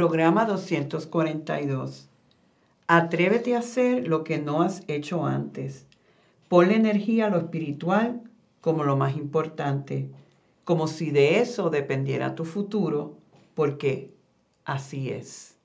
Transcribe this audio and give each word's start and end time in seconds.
Programa 0.00 0.46
242. 0.46 2.08
Atrévete 2.86 3.54
a 3.54 3.58
hacer 3.58 4.08
lo 4.08 4.24
que 4.24 4.38
no 4.38 4.62
has 4.62 4.82
hecho 4.88 5.26
antes. 5.26 5.86
Ponle 6.48 6.74
energía 6.74 7.26
a 7.26 7.28
lo 7.28 7.36
espiritual 7.36 8.22
como 8.62 8.84
lo 8.84 8.96
más 8.96 9.14
importante, 9.18 10.08
como 10.64 10.86
si 10.86 11.10
de 11.10 11.40
eso 11.40 11.68
dependiera 11.68 12.34
tu 12.34 12.46
futuro, 12.46 13.18
porque 13.54 14.14
así 14.64 15.10
es. 15.10 15.58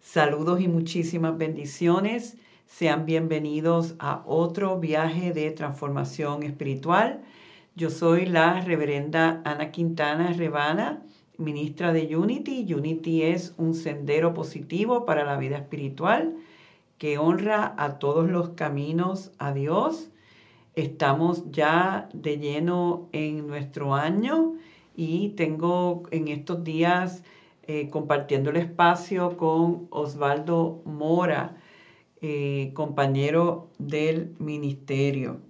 Saludos 0.00 0.60
y 0.60 0.68
muchísimas 0.68 1.36
bendiciones. 1.36 2.36
Sean 2.66 3.06
bienvenidos 3.06 3.96
a 3.98 4.22
otro 4.24 4.78
viaje 4.78 5.32
de 5.32 5.50
transformación 5.50 6.44
espiritual. 6.44 7.24
Yo 7.74 7.90
soy 7.90 8.26
la 8.26 8.60
reverenda 8.60 9.42
Ana 9.44 9.72
Quintana 9.72 10.32
Rebana, 10.32 11.02
ministra 11.38 11.92
de 11.92 12.16
Unity. 12.16 12.72
Unity 12.72 13.22
es 13.22 13.54
un 13.56 13.74
sendero 13.74 14.34
positivo 14.34 15.04
para 15.04 15.24
la 15.24 15.36
vida 15.36 15.56
espiritual 15.56 16.34
que 16.98 17.18
honra 17.18 17.74
a 17.76 17.98
todos 17.98 18.30
los 18.30 18.50
caminos 18.50 19.32
a 19.38 19.52
Dios. 19.52 20.10
Estamos 20.74 21.50
ya 21.50 22.08
de 22.12 22.38
lleno 22.38 23.08
en 23.12 23.46
nuestro 23.46 23.94
año 23.94 24.54
y 24.96 25.30
tengo 25.30 26.04
en 26.10 26.28
estos 26.28 26.64
días 26.64 27.22
eh, 27.66 27.88
compartiendo 27.90 28.50
el 28.50 28.56
espacio 28.56 29.36
con 29.36 29.86
Osvaldo 29.90 30.82
Mora, 30.84 31.56
eh, 32.20 32.70
compañero 32.74 33.68
del 33.78 34.34
ministerio. 34.38 35.40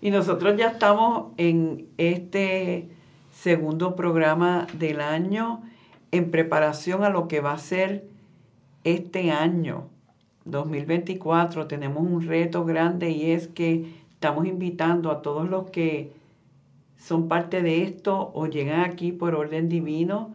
Y 0.00 0.10
nosotros 0.10 0.56
ya 0.56 0.68
estamos 0.68 1.32
en 1.36 1.88
este 1.96 2.90
segundo 3.42 3.94
programa 3.94 4.66
del 4.72 5.00
año 5.00 5.62
en 6.10 6.32
preparación 6.32 7.04
a 7.04 7.08
lo 7.08 7.28
que 7.28 7.40
va 7.40 7.52
a 7.52 7.58
ser 7.58 8.08
este 8.82 9.30
año 9.30 9.84
2024. 10.44 11.68
Tenemos 11.68 12.02
un 12.02 12.26
reto 12.26 12.64
grande 12.64 13.10
y 13.10 13.30
es 13.30 13.46
que 13.46 13.94
estamos 14.10 14.44
invitando 14.46 15.12
a 15.12 15.22
todos 15.22 15.48
los 15.48 15.70
que 15.70 16.12
son 16.96 17.28
parte 17.28 17.62
de 17.62 17.84
esto 17.84 18.32
o 18.34 18.46
llegan 18.48 18.80
aquí 18.80 19.12
por 19.12 19.36
orden 19.36 19.68
divino 19.68 20.34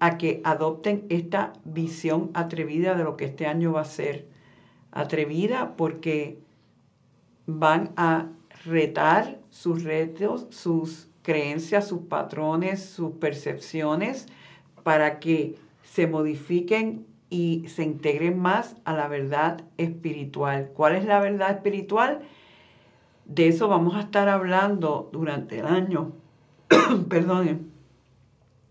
a 0.00 0.18
que 0.18 0.40
adopten 0.42 1.06
esta 1.08 1.52
visión 1.64 2.32
atrevida 2.34 2.96
de 2.96 3.04
lo 3.04 3.16
que 3.16 3.26
este 3.26 3.46
año 3.46 3.74
va 3.74 3.82
a 3.82 3.84
ser. 3.84 4.26
Atrevida 4.90 5.76
porque 5.76 6.40
van 7.46 7.92
a 7.96 8.26
retar 8.64 9.38
sus 9.50 9.84
retos, 9.84 10.48
sus 10.50 11.11
creencias, 11.22 11.86
sus 11.86 12.02
patrones, 12.02 12.84
sus 12.84 13.12
percepciones, 13.12 14.26
para 14.82 15.20
que 15.20 15.56
se 15.82 16.06
modifiquen 16.06 17.06
y 17.30 17.64
se 17.68 17.82
integren 17.84 18.38
más 18.38 18.76
a 18.84 18.92
la 18.92 19.08
verdad 19.08 19.62
espiritual. 19.78 20.70
¿Cuál 20.74 20.96
es 20.96 21.04
la 21.04 21.20
verdad 21.20 21.50
espiritual? 21.50 22.20
De 23.24 23.48
eso 23.48 23.68
vamos 23.68 23.94
a 23.94 24.00
estar 24.00 24.28
hablando 24.28 25.08
durante 25.12 25.60
el 25.60 25.66
año, 25.66 26.12
perdonen, 27.08 27.70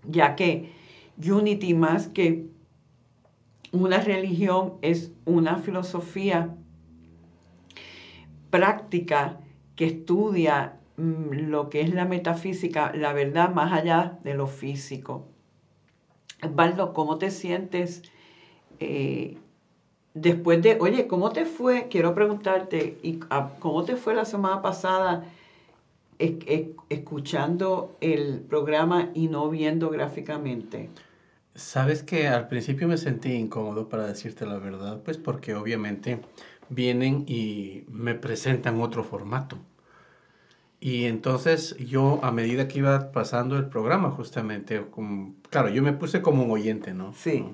ya 0.07 0.35
que 0.35 0.71
Unity 1.17 1.73
más 1.73 2.07
que 2.07 2.47
una 3.71 3.99
religión 3.99 4.73
es 4.81 5.11
una 5.25 5.57
filosofía 5.57 6.55
práctica 8.49 9.39
que 9.75 9.85
estudia 9.85 10.80
lo 11.01 11.69
que 11.69 11.81
es 11.81 11.93
la 11.93 12.05
metafísica, 12.05 12.91
la 12.93 13.13
verdad 13.13 13.53
más 13.53 13.73
allá 13.73 14.19
de 14.23 14.35
lo 14.35 14.47
físico. 14.47 15.27
Osvaldo, 16.43 16.93
¿cómo 16.93 17.17
te 17.17 17.31
sientes 17.31 18.03
eh, 18.79 19.37
después 20.13 20.61
de, 20.61 20.77
oye, 20.79 21.07
¿cómo 21.07 21.31
te 21.31 21.45
fue? 21.45 21.87
Quiero 21.89 22.13
preguntarte, 22.13 22.97
¿y, 23.01 23.19
ah, 23.29 23.51
¿cómo 23.59 23.83
te 23.83 23.95
fue 23.95 24.13
la 24.13 24.25
semana 24.25 24.61
pasada 24.61 25.25
escuchando 26.89 27.97
el 27.99 28.41
programa 28.41 29.09
y 29.15 29.27
no 29.27 29.49
viendo 29.49 29.89
gráficamente? 29.89 30.89
Sabes 31.55 32.03
que 32.03 32.27
al 32.27 32.47
principio 32.47 32.87
me 32.87 32.97
sentí 32.97 33.33
incómodo 33.33 33.89
para 33.89 34.05
decirte 34.05 34.45
la 34.45 34.59
verdad, 34.59 35.01
pues 35.03 35.17
porque 35.17 35.55
obviamente 35.55 36.21
vienen 36.69 37.25
y 37.27 37.85
me 37.89 38.13
presentan 38.13 38.79
otro 38.81 39.03
formato. 39.03 39.57
Y 40.83 41.05
entonces 41.05 41.77
yo, 41.77 42.19
a 42.23 42.31
medida 42.31 42.67
que 42.67 42.79
iba 42.79 43.11
pasando 43.11 43.55
el 43.55 43.67
programa, 43.67 44.09
justamente, 44.09 44.83
claro, 45.51 45.69
yo 45.69 45.83
me 45.83 45.93
puse 45.93 46.23
como 46.23 46.43
un 46.43 46.49
oyente, 46.49 46.95
¿no? 46.95 47.13
Sí. 47.13 47.45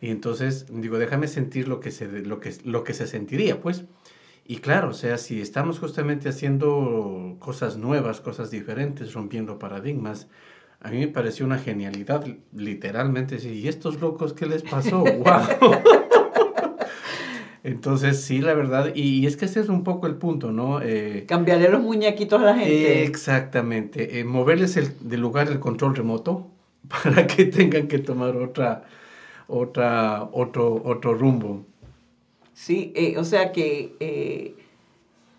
Y 0.00 0.10
entonces 0.10 0.66
digo, 0.68 0.98
déjame 0.98 1.28
sentir 1.28 1.68
lo 1.68 1.78
que 1.78 1.92
se, 1.92 2.06
lo 2.08 2.40
que, 2.40 2.52
lo 2.64 2.82
que 2.82 2.94
se 2.94 3.06
sentiría, 3.06 3.60
pues. 3.60 3.84
Y 4.44 4.56
claro, 4.56 4.88
o 4.88 4.92
sea, 4.92 5.18
si 5.18 5.40
estamos 5.40 5.78
justamente 5.78 6.28
haciendo 6.28 7.36
cosas 7.38 7.76
nuevas, 7.76 8.20
cosas 8.20 8.50
diferentes, 8.50 9.12
rompiendo 9.12 9.60
paradigmas, 9.60 10.26
a 10.80 10.90
mí 10.90 10.98
me 10.98 11.08
pareció 11.08 11.46
una 11.46 11.58
genialidad, 11.58 12.26
literalmente. 12.52 13.36
¿Y 13.48 13.68
estos 13.68 14.00
locos 14.00 14.32
qué 14.32 14.46
les 14.46 14.62
pasó? 14.64 15.04
¡Wow! 15.04 16.07
Entonces, 17.64 18.22
sí, 18.22 18.40
la 18.40 18.54
verdad, 18.54 18.94
y, 18.94 19.26
es 19.26 19.36
que 19.36 19.46
ese 19.46 19.60
es 19.60 19.68
un 19.68 19.84
poco 19.84 20.06
el 20.06 20.14
punto, 20.14 20.52
¿no? 20.52 20.80
Eh, 20.80 21.24
Cambiarle 21.26 21.68
los 21.68 21.82
muñequitos 21.82 22.40
a 22.40 22.44
la 22.44 22.54
gente. 22.54 23.02
exactamente, 23.02 24.20
eh, 24.20 24.24
moverles 24.24 24.76
el, 24.76 24.92
de 25.00 25.16
lugar 25.16 25.48
el 25.48 25.58
control 25.58 25.96
remoto 25.96 26.46
para 26.88 27.26
que 27.26 27.46
tengan 27.46 27.88
que 27.88 27.98
tomar 27.98 28.36
otra, 28.36 28.84
otra, 29.48 30.28
otro, 30.32 30.80
otro 30.84 31.14
rumbo. 31.14 31.64
Sí, 32.54 32.92
eh, 32.96 33.16
o 33.18 33.24
sea 33.24 33.52
que 33.52 34.54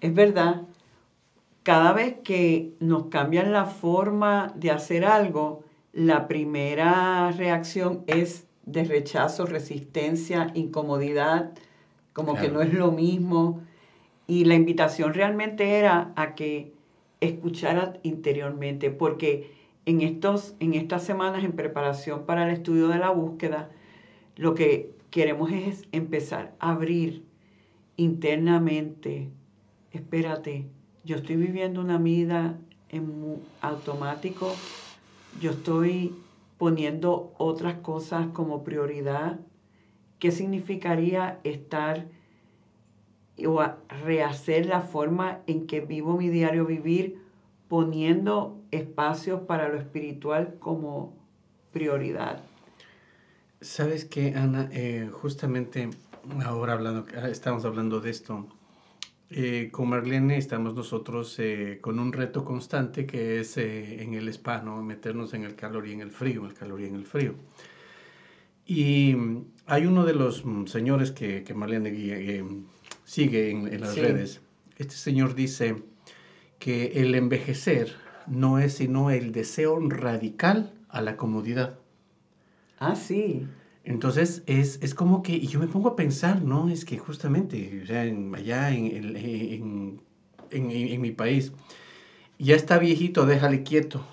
es 0.01 0.13
verdad, 0.13 0.61
cada 1.63 1.93
vez 1.93 2.15
que 2.23 2.73
nos 2.79 3.07
cambian 3.07 3.51
la 3.51 3.65
forma 3.65 4.53
de 4.55 4.71
hacer 4.71 5.05
algo, 5.05 5.63
la 5.93 6.27
primera 6.27 7.31
reacción 7.31 8.03
es 8.07 8.45
de 8.65 8.83
rechazo, 8.83 9.45
resistencia, 9.45 10.51
incomodidad, 10.53 11.51
como 12.19 12.35
que 12.35 12.49
no 12.49 12.61
es 12.61 12.73
lo 12.73 12.91
mismo. 12.91 13.61
Y 14.27 14.45
la 14.45 14.55
invitación 14.55 15.13
realmente 15.13 15.77
era 15.77 16.11
a 16.15 16.35
que 16.35 16.73
escucharas 17.21 17.97
interiormente, 18.03 18.91
porque 18.91 19.51
en, 19.85 20.01
estos, 20.01 20.55
en 20.59 20.73
estas 20.73 21.03
semanas 21.03 21.43
en 21.43 21.53
preparación 21.53 22.25
para 22.25 22.45
el 22.45 22.53
estudio 22.53 22.89
de 22.89 22.99
la 22.99 23.09
búsqueda, 23.09 23.69
lo 24.35 24.53
que 24.53 24.91
queremos 25.09 25.51
es 25.51 25.87
empezar 25.91 26.53
a 26.59 26.71
abrir 26.71 27.23
internamente. 27.97 29.29
Espérate, 29.91 30.67
yo 31.03 31.15
estoy 31.15 31.37
viviendo 31.37 31.81
una 31.81 31.97
vida 31.97 32.57
en 32.89 33.37
automático, 33.61 34.53
yo 35.41 35.51
estoy 35.51 36.13
poniendo 36.57 37.33
otras 37.37 37.75
cosas 37.75 38.27
como 38.33 38.63
prioridad. 38.63 39.39
¿Qué 40.19 40.31
significaría 40.31 41.39
estar 41.43 42.07
o 43.45 43.63
rehacer 44.03 44.65
la 44.65 44.81
forma 44.81 45.39
en 45.47 45.65
que 45.65 45.81
vivo 45.81 46.17
mi 46.17 46.29
diario 46.29 46.65
vivir 46.65 47.21
poniendo 47.67 48.59
espacios 48.71 49.41
para 49.41 49.69
lo 49.69 49.77
espiritual 49.77 50.55
como 50.59 51.15
prioridad? 51.71 52.43
Sabes 53.61 54.05
que, 54.05 54.35
Ana, 54.35 54.69
eh, 54.71 55.09
justamente 55.11 55.89
ahora 56.45 56.73
hablando, 56.73 57.05
estamos 57.27 57.65
hablando 57.65 57.99
de 57.99 58.09
esto, 58.09 58.47
eh, 59.31 59.69
con 59.71 59.89
Marlene 59.89 60.37
estamos 60.37 60.73
nosotros 60.73 61.37
eh, 61.37 61.77
con 61.81 61.99
un 61.99 62.11
reto 62.11 62.43
constante 62.43 63.05
que 63.05 63.41
es 63.41 63.57
eh, 63.57 64.01
en 64.01 64.15
el 64.15 64.27
spa, 64.29 64.61
meternos 64.61 65.35
en 65.35 65.43
el 65.43 65.55
calor 65.55 65.87
y 65.87 65.91
en 65.91 66.01
el 66.01 66.09
frío, 66.09 66.47
el 66.47 66.55
calor 66.55 66.81
y 66.81 66.85
en 66.87 66.95
el 66.95 67.05
frío. 67.05 67.35
Y 68.65 69.15
hay 69.69 69.85
uno 69.85 70.05
de 70.05 70.13
los 70.13 70.45
mm, 70.45 70.65
señores 70.65 71.11
que, 71.11 71.43
que 71.43 71.53
Marlene 71.53 71.91
eh, 71.93 72.43
sigue 73.05 73.51
en, 73.51 73.79
las 73.79 73.95
redes. 73.95 74.41
Este 74.77 74.95
señor 74.95 75.35
dice 75.35 75.75
que 76.57 77.01
el 77.01 77.15
envejecer 77.15 77.95
no 78.27 78.59
es 78.59 78.73
sino 78.73 79.11
el 79.11 79.31
deseo 79.31 79.79
radical 79.79 80.73
a 80.89 81.01
la 81.01 81.17
comodidad. 81.17 81.79
Ah, 82.79 82.95
sí. 82.95 83.47
Entonces 83.83 84.43
es, 84.45 84.79
es, 84.81 84.93
como 84.93 85.23
que, 85.23 85.33
y 85.33 85.47
yo 85.47 85.59
me 85.59 85.67
pongo 85.67 85.89
a 85.89 85.95
pensar, 85.95 86.41
¿no? 86.41 86.69
Es 86.69 86.85
que 86.85 86.97
justamente, 86.97 87.81
o 87.83 87.85
sea, 87.87 88.01
allá 88.01 88.71
en, 88.71 89.15
en, 89.15 90.01
en, 90.51 90.71
en, 90.71 91.01
mi 91.01 91.11
país, 91.11 91.53
ya 92.37 92.55
está 92.55 92.77
viejito, 92.77 93.25
déjale 93.25 93.63
quieto. 93.63 94.05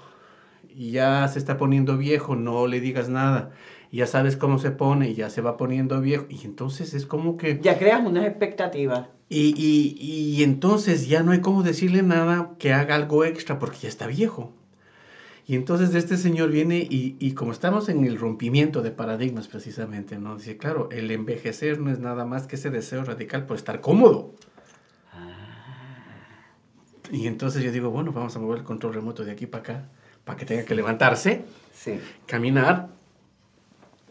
Y 0.69 0.91
ya 0.93 1.27
se 1.29 1.39
está 1.39 1.57
poniendo 1.57 1.97
viejo, 1.97 2.37
no 2.37 2.67
le 2.67 2.81
digas 2.81 3.09
nada. 3.09 3.53
Ya 3.97 4.07
sabes 4.07 4.37
cómo 4.37 4.59
se 4.59 4.71
pone, 4.71 5.11
y 5.11 5.15
ya 5.15 5.31
se 5.31 5.41
va 5.41 5.57
poniendo 5.57 6.01
viejo. 6.01 6.27
Y 6.29 6.45
entonces 6.45 6.95
es 6.95 7.07
como 7.07 7.37
que... 7.37 7.61
Ya 7.61 7.79
creas 7.79 8.07
unas 8.07 8.27
expectativas. 8.27 9.09
Y, 9.29 9.55
y, 9.57 9.97
y 10.01 10.43
entonces 10.45 11.09
ya 11.09 11.23
no 11.23 11.33
hay 11.33 11.41
cómo 11.41 11.63
decirle 11.63 12.03
nada 12.03 12.53
que 12.59 12.73
haga 12.73 12.95
algo 12.95 13.25
extra 13.25 13.59
porque 13.59 13.79
ya 13.79 13.89
está 13.89 14.07
viejo. 14.07 14.53
Y 15.49 15.55
entonces 15.55 15.95
este 15.95 16.17
señor 16.17 16.51
viene 16.51 16.79
y, 16.79 17.17
y, 17.21 17.33
como 17.33 17.53
estamos 17.53 17.89
en 17.89 18.05
el 18.05 18.19
rompimiento 18.19 18.83
de 18.83 18.91
paradigmas 18.91 19.47
precisamente, 19.47 20.19
¿no? 20.19 20.37
Dice, 20.37 20.57
claro, 20.57 20.89
el 20.91 21.11
envejecer 21.13 21.79
no 21.79 21.93
es 21.93 22.01
nada 22.01 22.25
más 22.25 22.49
que 22.49 22.57
ese 22.57 22.71
deseo 22.71 23.05
radical 23.05 23.47
por 23.47 23.57
estar 23.57 23.81
cómodo. 23.81 24.33
Y 27.13 27.29
entonces 27.29 27.63
yo 27.63 27.71
digo, 27.71 27.91
bueno, 27.91 28.13
vamos 28.13 28.35
a 28.35 28.41
mover 28.41 28.59
el 28.59 28.65
control 28.65 28.95
remoto 28.95 29.25
de 29.25 29.33
aquí 29.33 29.47
para 29.47 29.63
acá, 29.63 29.89
para 30.25 30.37
que 30.37 30.45
tenga 30.45 30.65
que 30.65 30.75
levantarse, 30.75 31.45
sí. 31.73 32.01
caminar, 32.27 32.89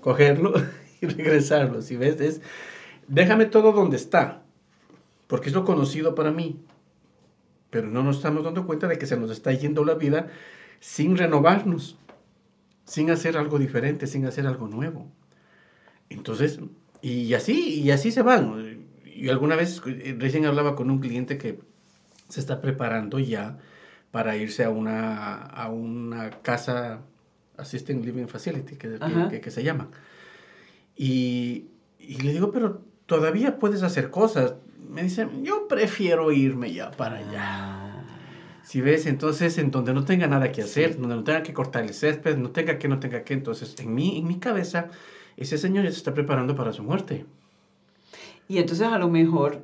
cogerlo 0.06 0.54
y 1.02 1.08
regresarlo. 1.08 1.82
Si 1.82 1.98
ves, 1.98 2.22
es, 2.22 2.42
déjame 3.08 3.46
todo 3.46 3.72
donde 3.72 3.98
está, 3.98 4.44
porque 5.26 5.50
es 5.50 5.56
lo 5.56 5.66
conocido 5.66 6.14
para 6.14 6.32
mí. 6.32 6.60
Pero 7.72 7.88
no 7.88 8.04
nos 8.04 8.18
estamos 8.18 8.44
dando 8.44 8.68
cuenta 8.68 8.88
de 8.88 9.00
que 9.00 9.08
se 9.08 9.18
nos 9.18 9.32
está 9.32 9.52
yendo 9.52 9.84
la 9.84 9.96
vida 9.96 10.28
sin 10.80 11.18
renovarnos, 11.18 11.98
sin 12.86 13.10
hacer 13.10 13.36
algo 13.36 13.58
diferente, 13.58 14.06
sin 14.06 14.28
hacer 14.28 14.46
algo 14.46 14.68
nuevo. 14.68 15.12
Entonces, 16.10 16.60
y 17.02 17.34
así, 17.34 17.82
y 17.82 17.90
así 17.90 18.12
se 18.12 18.22
van. 18.22 18.86
Y 19.06 19.30
alguna 19.30 19.56
vez, 19.56 19.82
eh, 19.88 20.16
recién 20.20 20.46
hablaba 20.46 20.76
con 20.76 20.92
un 20.92 21.00
cliente 21.00 21.40
que 21.40 21.60
se 22.30 22.40
está 22.40 22.62
preparando 22.62 23.18
ya 23.18 23.58
para 24.12 24.38
irse 24.38 24.64
a 24.66 24.70
una, 24.70 25.36
a 25.36 25.70
una 25.70 26.30
casa 26.30 27.02
Assistant 27.58 28.04
Living 28.04 28.28
Facility, 28.28 28.76
que, 28.76 29.00
que, 29.30 29.42
que, 29.42 29.52
se 29.52 29.64
llama. 29.64 29.90
Y, 30.96 31.66
y, 32.00 32.18
le 32.22 32.34
digo, 32.34 32.52
pero 32.52 32.82
todavía 33.06 33.58
puedes 33.58 33.84
hacer 33.84 34.10
cosas. 34.10 34.56
Me 34.90 35.04
dicen, 35.04 35.44
yo 35.44 35.68
prefiero 35.68 36.32
irme 36.32 36.72
ya 36.72 36.92
para 36.92 37.18
allá. 37.18 37.42
Ah. 37.42 37.86
Si 38.64 38.82
ves, 38.82 39.06
entonces 39.06 39.58
en 39.60 39.70
donde 39.70 39.94
no 39.94 40.06
tenga 40.06 40.28
nada 40.28 40.52
que 40.52 40.64
hacer, 40.64 40.98
donde 40.98 41.16
no 41.16 41.24
tenga 41.24 41.44
que 41.44 41.54
cortar 41.54 41.84
el 41.84 41.94
césped, 41.94 42.38
no 42.38 42.50
tenga 42.50 42.80
que, 42.80 42.88
no 42.88 43.00
tenga 43.00 43.24
que, 43.24 43.36
entonces 43.36 43.76
en 43.80 43.94
mi, 43.94 44.18
en 44.18 44.28
mi 44.28 44.40
cabeza, 44.40 44.88
ese 45.38 45.60
señor 45.60 45.84
ya 45.84 45.92
se 45.92 45.98
está 45.98 46.16
preparando 46.16 46.56
para 46.56 46.74
su 46.74 46.82
muerte. 46.82 47.26
Y 48.48 48.58
entonces 48.58 48.88
a 48.88 48.98
lo 48.98 49.08
mejor 49.08 49.64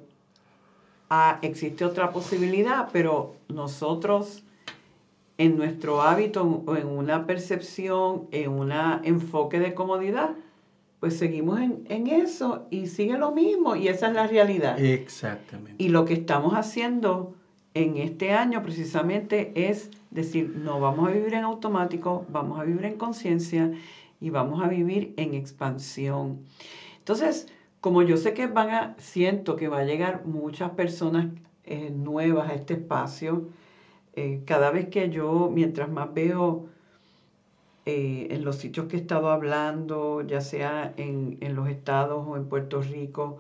ah, 1.09 1.39
existe 1.41 1.83
otra 1.83 2.11
posibilidad, 2.11 2.89
pero 2.93 3.37
nosotros 3.47 4.43
en 5.41 5.57
nuestro 5.57 6.03
hábito 6.03 6.63
o 6.67 6.75
en 6.75 6.87
una 6.87 7.25
percepción, 7.25 8.27
en 8.31 8.51
un 8.51 8.71
enfoque 9.03 9.59
de 9.59 9.73
comodidad, 9.73 10.35
pues 10.99 11.17
seguimos 11.17 11.59
en, 11.59 11.83
en, 11.89 12.05
eso 12.05 12.67
y 12.69 12.85
sigue 12.85 13.17
lo 13.17 13.31
mismo 13.31 13.75
y 13.75 13.87
esa 13.87 14.09
es 14.09 14.13
la 14.13 14.27
realidad. 14.27 14.79
Exactamente. 14.79 15.83
Y 15.83 15.89
lo 15.89 16.05
que 16.05 16.13
estamos 16.13 16.53
haciendo 16.53 17.33
en 17.73 17.97
este 17.97 18.33
año 18.33 18.61
precisamente 18.61 19.51
es 19.55 19.89
decir, 20.11 20.55
no 20.55 20.79
vamos 20.79 21.09
a 21.09 21.11
vivir 21.11 21.33
en 21.33 21.43
automático, 21.43 22.23
vamos 22.29 22.59
a 22.59 22.63
vivir 22.63 22.85
en 22.85 22.97
conciencia 22.97 23.71
y 24.19 24.29
vamos 24.29 24.63
a 24.63 24.67
vivir 24.67 25.15
en 25.17 25.33
expansión. 25.33 26.41
Entonces, 26.99 27.47
como 27.79 28.03
yo 28.03 28.15
sé 28.17 28.35
que 28.35 28.45
van 28.45 28.69
a, 28.69 28.95
siento 28.99 29.55
que 29.55 29.69
va 29.69 29.79
a 29.79 29.85
llegar 29.85 30.23
muchas 30.27 30.69
personas 30.71 31.29
eh, 31.63 31.89
nuevas 31.89 32.51
a 32.51 32.53
este 32.53 32.75
espacio, 32.75 33.49
eh, 34.15 34.41
cada 34.45 34.71
vez 34.71 34.89
que 34.89 35.09
yo, 35.09 35.49
mientras 35.51 35.89
más 35.89 36.13
veo 36.13 36.67
eh, 37.85 38.27
en 38.31 38.43
los 38.43 38.57
sitios 38.57 38.87
que 38.87 38.97
he 38.97 38.99
estado 38.99 39.29
hablando, 39.29 40.21
ya 40.21 40.41
sea 40.41 40.93
en, 40.97 41.37
en 41.41 41.55
los 41.55 41.69
estados 41.69 42.25
o 42.27 42.37
en 42.37 42.45
Puerto 42.47 42.81
Rico, 42.81 43.39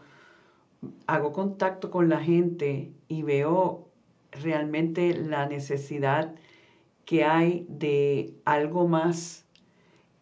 hago 1.07 1.31
contacto 1.33 1.91
con 1.91 2.09
la 2.09 2.19
gente 2.19 2.91
y 3.07 3.23
veo 3.23 3.87
realmente 4.31 5.13
la 5.13 5.45
necesidad 5.47 6.33
que 7.05 7.23
hay 7.23 7.65
de 7.69 8.33
algo 8.45 8.87
más 8.87 9.45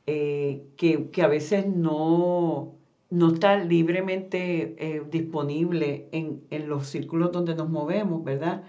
que, 0.06 1.07
que, 1.12 1.22
a 1.22 1.28
veces 1.28 1.68
no, 1.68 2.74
no 3.10 3.34
está 3.34 3.57
libremente 3.57 4.75
eh, 4.78 5.04
disponible 5.10 6.07
en, 6.12 6.40
los 6.68 6.88
círculos 6.88 7.31
donde 7.31 7.56
nos 7.56 7.69
movemos, 7.69 8.24
¿verdad? 8.24 8.63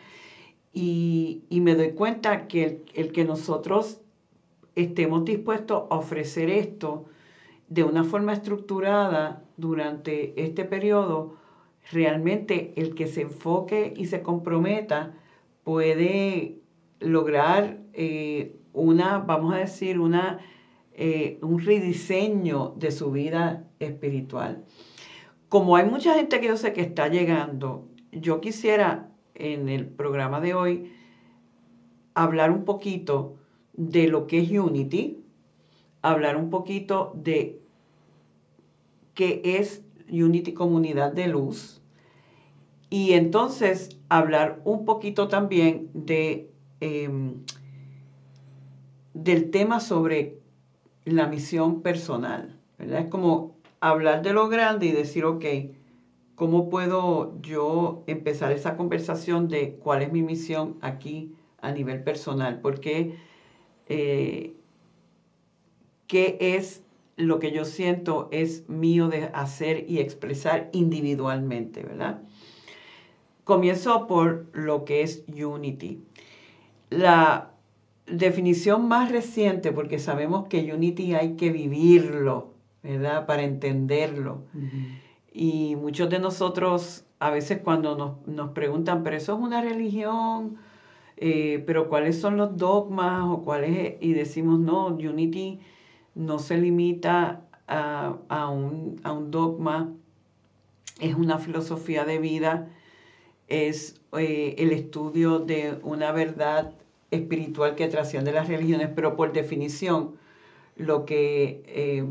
Y, 0.72 1.42
me 1.50 1.74
doy 1.74 1.92
cuenta 1.92 2.46
que 2.48 2.82
el, 2.94 3.12
que 3.12 3.24
nosotros 3.24 4.00
estemos 4.74 5.24
dispuestos 5.24 5.84
a 5.90 5.96
ofrecer 5.96 6.48
esto 6.48 7.06
de 7.68 7.84
una 7.84 8.04
forma 8.04 8.32
estructurada 8.32 9.44
durante 9.56 10.40
este 10.42 10.64
periodo, 10.64 11.36
realmente 11.92 12.72
el 12.76 12.94
que 12.94 13.06
se 13.06 13.22
enfoque 13.22 13.92
y 13.96 14.06
se 14.06 14.22
comprometa 14.22 15.14
puede 15.64 16.58
lograr 17.00 17.78
eh, 17.92 18.56
una, 18.72 19.18
vamos 19.18 19.54
a 19.54 19.58
decir, 19.58 19.98
una 19.98 20.40
eh, 21.02 21.38
un 21.40 21.64
rediseño 21.64 22.74
de 22.76 22.90
su 22.90 23.10
vida 23.10 23.64
espiritual. 23.78 24.66
Como 25.48 25.76
hay 25.76 25.86
mucha 25.86 26.14
gente 26.14 26.40
que 26.40 26.48
yo 26.48 26.58
sé 26.58 26.74
que 26.74 26.82
está 26.82 27.08
llegando, 27.08 27.88
yo 28.12 28.42
quisiera 28.42 29.09
en 29.40 29.68
el 29.68 29.86
programa 29.86 30.40
de 30.40 30.54
hoy 30.54 30.92
hablar 32.14 32.50
un 32.50 32.64
poquito 32.64 33.36
de 33.72 34.08
lo 34.08 34.26
que 34.26 34.40
es 34.40 34.50
Unity, 34.50 35.18
hablar 36.02 36.36
un 36.36 36.50
poquito 36.50 37.12
de 37.14 37.60
qué 39.14 39.40
es 39.44 39.82
Unity 40.10 40.52
Comunidad 40.52 41.12
de 41.12 41.28
Luz 41.28 41.80
y 42.90 43.12
entonces 43.12 43.96
hablar 44.08 44.60
un 44.64 44.84
poquito 44.84 45.28
también 45.28 45.88
de, 45.94 46.50
em, 46.80 47.44
del 49.14 49.50
tema 49.50 49.80
sobre 49.80 50.40
la 51.04 51.26
misión 51.26 51.82
personal, 51.82 52.58
¿verdad? 52.78 53.00
Es 53.00 53.06
como 53.06 53.56
hablar 53.80 54.22
de 54.22 54.32
lo 54.32 54.48
grande 54.48 54.86
y 54.86 54.92
decir, 54.92 55.24
ok, 55.24 55.44
¿cómo 56.40 56.70
puedo 56.70 57.38
yo 57.42 58.02
empezar 58.06 58.50
esa 58.50 58.74
conversación 58.78 59.48
de 59.48 59.74
cuál 59.74 60.00
es 60.00 60.10
mi 60.10 60.22
misión 60.22 60.78
aquí 60.80 61.34
a 61.60 61.70
nivel 61.70 62.02
personal? 62.02 62.60
Porque, 62.62 63.14
eh, 63.90 64.54
¿qué 66.06 66.38
es 66.40 66.82
lo 67.16 67.40
que 67.40 67.52
yo 67.52 67.66
siento 67.66 68.30
es 68.32 68.66
mío 68.70 69.08
de 69.08 69.24
hacer 69.34 69.84
y 69.86 69.98
expresar 69.98 70.70
individualmente, 70.72 71.82
¿verdad? 71.82 72.22
Comienzo 73.44 74.06
por 74.06 74.46
lo 74.54 74.86
que 74.86 75.02
es 75.02 75.24
Unity. 75.28 76.00
La 76.88 77.50
definición 78.06 78.88
más 78.88 79.12
reciente, 79.12 79.72
porque 79.72 79.98
sabemos 79.98 80.48
que 80.48 80.72
Unity 80.72 81.12
hay 81.12 81.36
que 81.36 81.52
vivirlo, 81.52 82.54
¿verdad? 82.82 83.26
Para 83.26 83.42
entenderlo. 83.42 84.44
Y 85.32 85.76
muchos 85.76 86.10
de 86.10 86.18
nosotros, 86.18 87.04
a 87.18 87.30
veces 87.30 87.60
cuando 87.62 88.20
nos, 88.26 88.50
preguntan, 88.50 89.02
pero 89.02 89.16
eso 89.16 89.34
es 89.34 89.40
una 89.40 89.60
religión, 89.60 90.56
eh, 91.16 91.62
pero 91.66 91.88
cuáles 91.88 92.20
son 92.20 92.36
los 92.36 92.56
dogmas 92.56 93.24
o 93.28 93.42
cuáles, 93.42 93.96
y 94.00 94.12
decimos, 94.12 94.58
no, 94.58 94.86
Unity 94.88 95.60
no 96.14 96.38
se 96.38 96.58
limita 96.58 97.42
a, 97.68 98.48
un, 98.50 99.30
dogma, 99.30 99.92
es 100.98 101.14
una 101.14 101.38
filosofía 101.38 102.04
de 102.04 102.18
vida, 102.18 102.68
es 103.46 104.00
eh, 104.18 104.56
el 104.58 104.72
estudio 104.72 105.38
de 105.38 105.78
una 105.82 106.10
verdad 106.10 106.72
espiritual 107.10 107.76
que 107.76 107.88
trasciende 107.88 108.32
las 108.32 108.48
religiones, 108.48 108.90
pero 108.94 109.16
por 109.16 109.32
definición 109.32 110.16
lo 110.76 111.04
que 111.04 111.62
eh, 111.66 112.04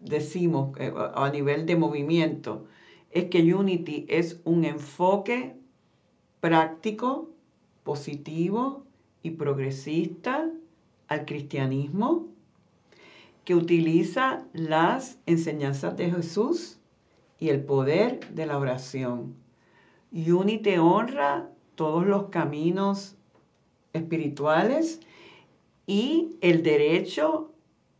decimos 0.00 0.76
eh, 0.78 0.92
a 1.14 1.30
nivel 1.30 1.66
de 1.66 1.76
movimiento 1.76 2.66
es 3.10 3.26
que 3.26 3.54
Unity 3.54 4.06
es 4.08 4.40
un 4.44 4.64
enfoque 4.64 5.56
práctico, 6.40 7.30
positivo 7.82 8.84
y 9.22 9.30
progresista 9.30 10.50
al 11.08 11.24
cristianismo 11.24 12.26
que 13.44 13.54
utiliza 13.54 14.44
las 14.52 15.18
enseñanzas 15.24 15.96
de 15.96 16.10
Jesús 16.10 16.78
y 17.38 17.48
el 17.48 17.64
poder 17.64 18.28
de 18.34 18.46
la 18.46 18.58
oración. 18.58 19.36
Unity 20.12 20.76
honra 20.78 21.50
todos 21.74 22.06
los 22.06 22.28
caminos 22.28 23.16
espirituales 23.92 25.00
y 25.86 26.36
el 26.40 26.62
derecho 26.62 27.52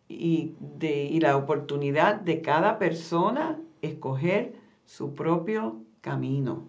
y, 0.09 0.55
de, 0.61 1.05
y 1.05 1.21
la 1.21 1.37
oportunidad 1.37 2.21
de 2.21 2.41
cada 2.41 2.79
persona 2.79 3.59
escoger 3.83 4.55
su 4.85 5.15
propio 5.15 5.83
camino. 6.01 6.69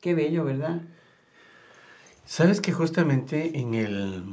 Qué 0.00 0.14
bello, 0.14 0.44
¿verdad? 0.44 0.82
Sabes 2.24 2.60
que 2.60 2.72
justamente 2.72 3.58
en 3.58 3.74
el, 3.74 4.24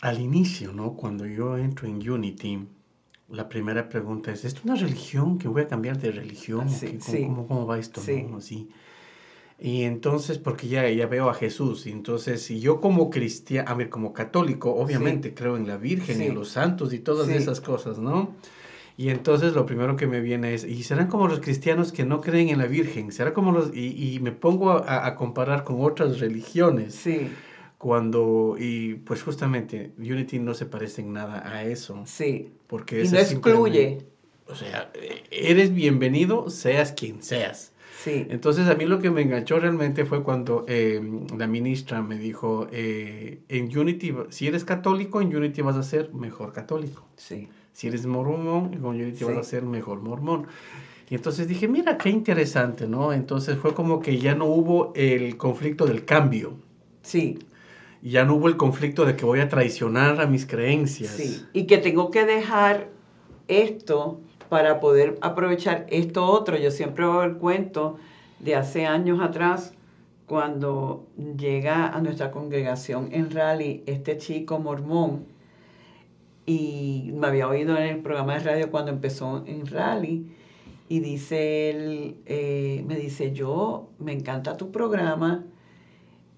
al 0.00 0.20
inicio, 0.20 0.72
¿no? 0.72 0.94
Cuando 0.94 1.26
yo 1.26 1.58
entro 1.58 1.86
en 1.86 2.08
Unity, 2.08 2.66
la 3.28 3.48
primera 3.48 3.88
pregunta 3.88 4.32
es, 4.32 4.44
¿es 4.44 4.62
una 4.64 4.74
religión 4.74 5.38
que 5.38 5.48
voy 5.48 5.62
a 5.62 5.68
cambiar 5.68 5.98
de 5.98 6.12
religión? 6.12 6.68
Sí, 6.70 6.98
¿Cómo, 7.04 7.46
¿cómo, 7.46 7.66
va 7.66 7.78
esto? 7.78 8.00
Sí. 8.00 8.68
Y 9.58 9.84
entonces, 9.84 10.38
porque 10.38 10.68
ya, 10.68 10.88
ya 10.90 11.06
veo 11.06 11.30
a 11.30 11.34
Jesús, 11.34 11.86
y 11.86 11.92
entonces, 11.92 12.42
si 12.42 12.60
yo 12.60 12.80
como 12.80 13.08
cristiano, 13.08 13.70
a 13.70 13.74
ver, 13.74 13.88
como 13.88 14.12
católico, 14.12 14.74
obviamente 14.74 15.32
creo 15.32 15.56
en 15.56 15.66
la 15.66 15.76
Virgen 15.76 16.20
y 16.20 16.26
en 16.26 16.34
los 16.34 16.48
santos 16.48 16.92
y 16.92 16.98
todas 16.98 17.28
esas 17.28 17.60
cosas, 17.60 17.98
¿no? 17.98 18.34
Y 18.96 19.08
entonces 19.08 19.54
lo 19.54 19.66
primero 19.66 19.96
que 19.96 20.06
me 20.06 20.20
viene 20.20 20.54
es, 20.54 20.64
¿y 20.64 20.82
serán 20.84 21.08
como 21.08 21.26
los 21.26 21.40
cristianos 21.40 21.90
que 21.90 22.04
no 22.04 22.20
creen 22.20 22.48
en 22.50 22.58
la 22.58 22.66
Virgen? 22.66 23.10
¿Será 23.10 23.34
como 23.34 23.50
los...? 23.50 23.74
Y, 23.74 24.14
y 24.14 24.20
me 24.20 24.30
pongo 24.30 24.70
a, 24.70 25.06
a, 25.06 25.16
comparar 25.16 25.64
con 25.64 25.80
otras 25.80 26.20
religiones. 26.20 26.94
Sí. 26.94 27.28
Cuando, 27.78 28.56
y 28.58 28.94
pues 28.94 29.22
justamente, 29.22 29.92
Unity 29.98 30.38
no 30.38 30.54
se 30.54 30.66
parece 30.66 31.02
en 31.02 31.12
nada 31.12 31.42
a 31.48 31.64
eso. 31.64 32.02
Sí. 32.06 32.52
Porque 32.68 33.04
y 33.04 33.08
no 33.08 33.18
excluye. 33.18 34.06
O 34.46 34.54
sea, 34.54 34.92
eres 35.30 35.74
bienvenido, 35.74 36.48
seas 36.50 36.92
quien 36.92 37.22
seas. 37.22 37.73
Sí. 38.04 38.26
Entonces 38.28 38.68
a 38.68 38.74
mí 38.74 38.84
lo 38.84 38.98
que 38.98 39.10
me 39.10 39.22
enganchó 39.22 39.58
realmente 39.58 40.04
fue 40.04 40.22
cuando 40.22 40.66
eh, 40.68 41.00
la 41.38 41.46
ministra 41.46 42.02
me 42.02 42.18
dijo, 42.18 42.68
eh, 42.70 43.40
en 43.48 43.76
Unity, 43.76 44.14
si 44.28 44.46
eres 44.46 44.66
católico, 44.66 45.22
en 45.22 45.34
Unity 45.34 45.62
vas 45.62 45.76
a 45.76 45.82
ser 45.82 46.12
mejor 46.12 46.52
católico. 46.52 47.06
Sí. 47.16 47.48
Si 47.72 47.86
eres 47.86 48.04
mormón, 48.04 48.74
en 48.74 48.84
Unity 48.84 49.16
sí. 49.16 49.24
vas 49.24 49.38
a 49.38 49.42
ser 49.42 49.62
mejor 49.62 50.02
mormón. 50.02 50.48
Y 51.08 51.14
entonces 51.14 51.48
dije, 51.48 51.66
mira, 51.66 51.96
qué 51.96 52.10
interesante, 52.10 52.86
¿no? 52.86 53.14
Entonces 53.14 53.56
fue 53.56 53.72
como 53.72 54.00
que 54.00 54.18
ya 54.18 54.34
no 54.34 54.44
hubo 54.44 54.92
el 54.94 55.38
conflicto 55.38 55.86
del 55.86 56.04
cambio. 56.04 56.58
Sí. 57.00 57.38
Ya 58.02 58.26
no 58.26 58.34
hubo 58.34 58.48
el 58.48 58.58
conflicto 58.58 59.06
de 59.06 59.16
que 59.16 59.24
voy 59.24 59.40
a 59.40 59.48
traicionar 59.48 60.20
a 60.20 60.26
mis 60.26 60.44
creencias. 60.44 61.12
Sí. 61.12 61.42
Y 61.54 61.66
que 61.66 61.78
tengo 61.78 62.10
que 62.10 62.26
dejar 62.26 62.90
esto 63.48 64.20
para 64.48 64.80
poder 64.80 65.18
aprovechar 65.20 65.86
esto 65.88 66.24
otro. 66.26 66.56
Yo 66.56 66.70
siempre 66.70 67.04
hago 67.04 67.22
el 67.22 67.36
cuento 67.36 67.96
de 68.40 68.54
hace 68.54 68.86
años 68.86 69.20
atrás, 69.20 69.74
cuando 70.26 71.06
llega 71.36 71.88
a 71.88 72.00
nuestra 72.00 72.30
congregación 72.30 73.10
en 73.12 73.30
Raleigh 73.30 73.82
este 73.86 74.16
chico 74.16 74.58
mormón, 74.58 75.26
y 76.46 77.10
me 77.14 77.26
había 77.26 77.48
oído 77.48 77.76
en 77.76 77.84
el 77.84 77.98
programa 77.98 78.34
de 78.34 78.40
radio 78.40 78.70
cuando 78.70 78.90
empezó 78.90 79.44
en 79.46 79.66
Raleigh, 79.66 80.26
y 80.88 81.00
dice 81.00 81.70
él, 81.70 82.16
eh, 82.26 82.84
me 82.86 82.96
dice, 82.96 83.32
yo, 83.32 83.88
me 83.98 84.12
encanta 84.12 84.56
tu 84.56 84.70
programa, 84.70 85.44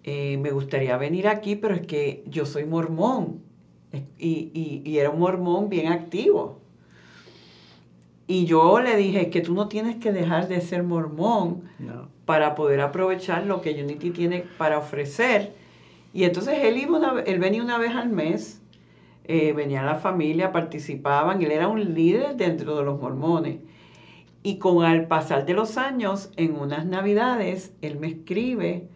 eh, 0.04 0.36
me 0.38 0.50
gustaría 0.52 0.96
venir 0.96 1.26
aquí, 1.26 1.56
pero 1.56 1.74
es 1.74 1.86
que 1.86 2.22
yo 2.26 2.46
soy 2.46 2.64
mormón, 2.64 3.40
y, 4.18 4.50
y, 4.52 4.82
y 4.84 4.98
era 4.98 5.10
un 5.10 5.18
mormón 5.20 5.68
bien 5.68 5.92
activo. 5.92 6.60
Y 8.26 8.44
yo 8.46 8.80
le 8.80 8.96
dije 8.96 9.30
que 9.30 9.40
tú 9.40 9.54
no 9.54 9.68
tienes 9.68 9.96
que 9.96 10.12
dejar 10.12 10.48
de 10.48 10.60
ser 10.60 10.82
mormón 10.82 11.62
No. 11.78 12.08
para 12.24 12.54
poder 12.54 12.80
aprovechar 12.80 13.46
lo 13.46 13.60
que 13.60 13.80
Unity 13.80 14.10
tiene 14.10 14.44
para 14.58 14.78
ofrecer. 14.78 15.52
Y 16.12 16.24
entonces 16.24 16.58
él, 16.62 16.76
iba 16.78 16.98
una, 16.98 17.20
él 17.20 17.38
venía 17.38 17.62
una 17.62 17.78
vez 17.78 17.92
al 17.94 18.08
mes, 18.08 18.62
eh, 19.24 19.52
venía 19.52 19.82
la 19.82 19.96
familia, 19.96 20.50
participaban, 20.50 21.42
él 21.42 21.50
era 21.52 21.68
un 21.68 21.94
líder 21.94 22.36
dentro 22.36 22.76
de 22.76 22.84
los 22.84 23.00
mormones. 23.00 23.58
Y 24.42 24.58
con 24.58 24.84
al 24.84 25.06
pasar 25.08 25.44
de 25.46 25.54
los 25.54 25.76
años, 25.76 26.30
en 26.36 26.56
unas 26.56 26.86
navidades, 26.86 27.74
él 27.82 27.98
me 27.98 28.08
escribe 28.08 28.88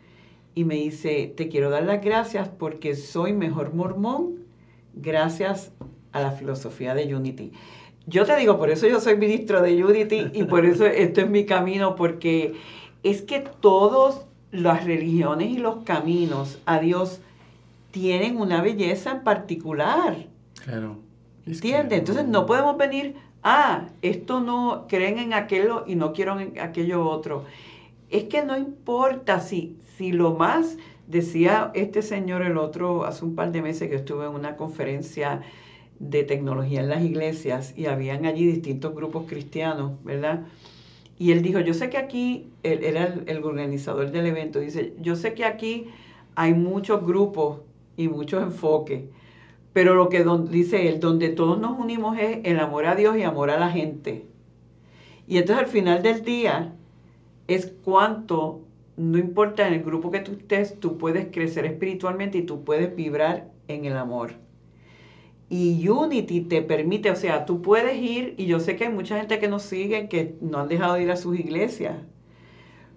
y 0.54 0.64
me 0.64 0.76
dice, 0.76 1.32
te 1.36 1.48
quiero 1.48 1.70
dar 1.70 1.84
las 1.84 2.00
gracias 2.04 2.48
porque 2.48 2.94
soy 2.96 3.32
mejor 3.32 3.74
mormón 3.74 4.36
gracias 4.94 5.72
a 6.12 6.20
la 6.20 6.32
filosofía 6.32 6.94
de 6.94 7.14
Unity. 7.14 7.52
Yo 8.10 8.26
te 8.26 8.36
digo, 8.36 8.58
por 8.58 8.70
eso 8.70 8.88
yo 8.88 9.00
soy 9.00 9.16
ministro 9.16 9.62
de 9.62 9.82
Unity 9.82 10.30
y 10.34 10.44
por 10.44 10.66
eso 10.66 10.84
esto 10.84 11.20
es 11.20 11.30
mi 11.30 11.46
camino, 11.46 11.94
porque 11.94 12.54
es 13.02 13.22
que 13.22 13.40
todas 13.60 14.26
las 14.50 14.84
religiones 14.84 15.50
y 15.50 15.58
los 15.58 15.84
caminos 15.84 16.58
a 16.66 16.80
Dios 16.80 17.20
tienen 17.92 18.36
una 18.36 18.60
belleza 18.62 19.12
en 19.12 19.22
particular. 19.22 20.26
Claro. 20.64 20.98
¿Entiendes? 21.46 22.00
Entonces 22.00 22.26
no 22.26 22.46
podemos 22.46 22.76
venir, 22.76 23.14
ah, 23.42 23.86
esto 24.02 24.40
no, 24.40 24.86
creen 24.88 25.18
en 25.18 25.32
aquello 25.32 25.84
y 25.86 25.94
no 25.94 26.12
quiero 26.12 26.38
en 26.38 26.58
aquello 26.60 27.08
otro. 27.08 27.44
Es 28.10 28.24
que 28.24 28.44
no 28.44 28.58
importa 28.58 29.40
si, 29.40 29.76
si 29.96 30.12
lo 30.12 30.34
más, 30.34 30.76
decía 31.06 31.70
este 31.74 32.02
señor 32.02 32.42
el 32.42 32.56
otro, 32.56 33.04
hace 33.04 33.24
un 33.24 33.34
par 33.34 33.52
de 33.52 33.62
meses 33.62 33.88
que 33.88 33.96
estuve 33.96 34.26
en 34.26 34.32
una 34.32 34.56
conferencia 34.56 35.42
de 36.00 36.24
tecnología 36.24 36.80
en 36.80 36.88
las 36.88 37.04
iglesias 37.04 37.74
y 37.76 37.86
habían 37.86 38.24
allí 38.24 38.46
distintos 38.46 38.94
grupos 38.94 39.26
cristianos, 39.28 39.92
¿verdad? 40.02 40.46
Y 41.18 41.32
él 41.32 41.42
dijo, 41.42 41.60
yo 41.60 41.74
sé 41.74 41.90
que 41.90 41.98
aquí, 41.98 42.48
él 42.62 42.82
era 42.82 43.04
el, 43.26 43.44
organizador 43.44 44.10
del 44.10 44.26
evento, 44.26 44.58
dice, 44.58 44.94
yo 44.98 45.14
sé 45.14 45.34
que 45.34 45.44
aquí 45.44 45.88
hay 46.34 46.54
muchos 46.54 47.04
grupos 47.04 47.58
y 47.98 48.08
muchos 48.08 48.42
enfoques, 48.42 49.02
pero 49.74 49.94
lo 49.94 50.08
que 50.08 50.24
dice 50.50 50.88
él, 50.88 50.98
donde 50.98 51.28
todos 51.28 51.60
nos 51.60 51.78
unimos 51.78 52.18
es 52.18 52.38
el 52.44 52.58
amor 52.58 52.86
a 52.86 52.94
Dios 52.94 53.18
y 53.18 53.22
amor 53.22 53.50
a 53.50 53.60
la 53.60 53.70
gente. 53.70 54.24
Y 55.28 55.36
entonces 55.36 55.66
al 55.66 55.70
final 55.70 56.02
del 56.02 56.24
día 56.24 56.72
es 57.46 57.72
cuánto, 57.84 58.62
no 58.96 59.18
importa 59.18 59.68
en 59.68 59.74
el 59.74 59.82
grupo 59.82 60.10
que 60.10 60.20
tú 60.20 60.32
estés, 60.32 60.80
tú 60.80 60.96
puedes 60.96 61.26
crecer 61.30 61.66
espiritualmente 61.66 62.38
y 62.38 62.42
tú 62.42 62.64
puedes 62.64 62.96
vibrar 62.96 63.50
en 63.68 63.84
el 63.84 63.98
amor. 63.98 64.32
Y 65.50 65.86
Unity 65.88 66.42
te 66.42 66.62
permite, 66.62 67.10
o 67.10 67.16
sea, 67.16 67.44
tú 67.44 67.60
puedes 67.60 67.96
ir, 68.00 68.34
y 68.38 68.46
yo 68.46 68.60
sé 68.60 68.76
que 68.76 68.84
hay 68.84 68.92
mucha 68.92 69.18
gente 69.18 69.38
que 69.40 69.48
nos 69.48 69.62
sigue 69.64 70.08
que 70.08 70.36
no 70.40 70.58
han 70.60 70.68
dejado 70.68 70.94
de 70.94 71.02
ir 71.02 71.10
a 71.10 71.16
sus 71.16 71.38
iglesias, 71.38 71.96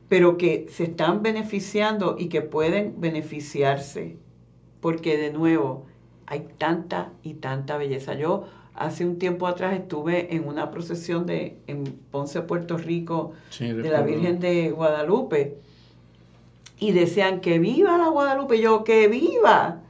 pero 0.09 0.37
que 0.37 0.67
se 0.69 0.83
están 0.85 1.23
beneficiando 1.23 2.15
y 2.19 2.29
que 2.29 2.41
pueden 2.41 2.95
beneficiarse, 3.01 4.17
porque 4.81 5.17
de 5.17 5.31
nuevo, 5.33 5.87
hay 6.27 6.47
tanta 6.57 7.13
y 7.23 7.35
tanta 7.35 7.77
belleza. 7.77 8.15
Yo 8.15 8.45
hace 8.75 9.05
un 9.05 9.17
tiempo 9.19 9.47
atrás 9.47 9.73
estuve 9.73 10.35
en 10.35 10.47
una 10.47 10.71
procesión 10.71 11.25
de, 11.25 11.57
en 11.67 11.83
Ponce, 12.11 12.41
Puerto 12.43 12.77
Rico, 12.77 13.33
Sí, 13.49 13.71
de 13.73 13.73
recuerdo. 13.83 13.97
la 13.97 14.03
Virgen 14.03 14.39
de 14.39 14.71
Guadalupe, 14.71 15.57
y 16.77 16.91
decían 16.91 17.39
que 17.41 17.59
viva 17.59 17.97
la 17.97 18.09
Guadalupe, 18.09 18.59
yo 18.59 18.83
que 18.83 19.07
viva. 19.07 19.81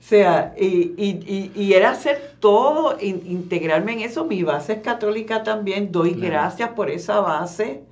O 0.00 0.02
sea, 0.02 0.54
y, 0.58 0.94
y, 0.96 1.20
y, 1.26 1.52
y 1.54 1.74
era 1.74 1.90
hacer 1.90 2.36
todo, 2.40 2.96
in, 3.00 3.22
integrarme 3.26 3.92
en 3.94 4.00
eso. 4.00 4.26
Mi 4.26 4.42
base 4.42 4.74
es 4.74 4.80
católica 4.82 5.42
también. 5.42 5.90
Doy 5.92 6.14
Claro. 6.14 6.28
gracias 6.30 6.70
por 6.70 6.90
esa 6.90 7.20
base. 7.20 7.84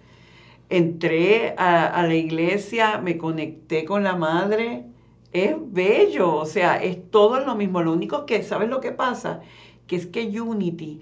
Entré 0.69 1.55
a, 1.59 1.87
a 1.87 2.07
la 2.07 2.15
iglesia, 2.15 2.99
me 2.99 3.19
conecté 3.19 3.85
con 3.85 4.05
la 4.05 4.17
madre. 4.17 4.87
Es 5.33 5.55
bello, 5.59 6.35
o 6.37 6.47
sea, 6.47 6.83
es 6.83 7.11
todo 7.11 7.41
lo 7.41 7.55
mismo. 7.57 7.83
Lo 7.83 7.93
único 7.93 8.27
que, 8.27 8.43
¿sabes 8.43 8.69
lo 8.69 8.81
que 8.81 8.93
pasa? 8.93 9.41
Que 9.87 9.97
es 9.97 10.07
que 10.07 10.41
Unity 10.41 11.01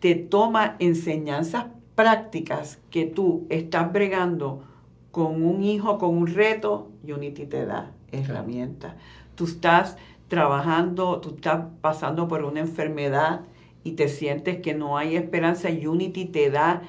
te 0.00 0.14
toma 0.14 0.76
enseñanzas 0.78 1.66
prácticas 1.94 2.80
que 2.90 3.04
tú 3.06 3.46
estás 3.50 3.92
bregando 3.92 4.64
con 5.10 5.44
un 5.44 5.62
hijo, 5.62 5.98
con 5.98 6.16
un 6.16 6.26
reto, 6.26 6.90
Unity 7.06 7.46
te 7.46 7.66
da 7.66 7.92
herramientas. 8.12 8.94
Tú 9.34 9.44
estás 9.44 9.96
trabajando, 10.32 11.20
tú 11.20 11.34
estás 11.34 11.66
pasando 11.82 12.26
por 12.26 12.42
una 12.42 12.60
enfermedad 12.60 13.42
y 13.84 13.92
te 13.92 14.08
sientes 14.08 14.62
que 14.62 14.72
no 14.72 14.96
hay 14.96 15.14
esperanza, 15.14 15.68
Unity 15.68 16.24
te 16.24 16.48
da 16.48 16.80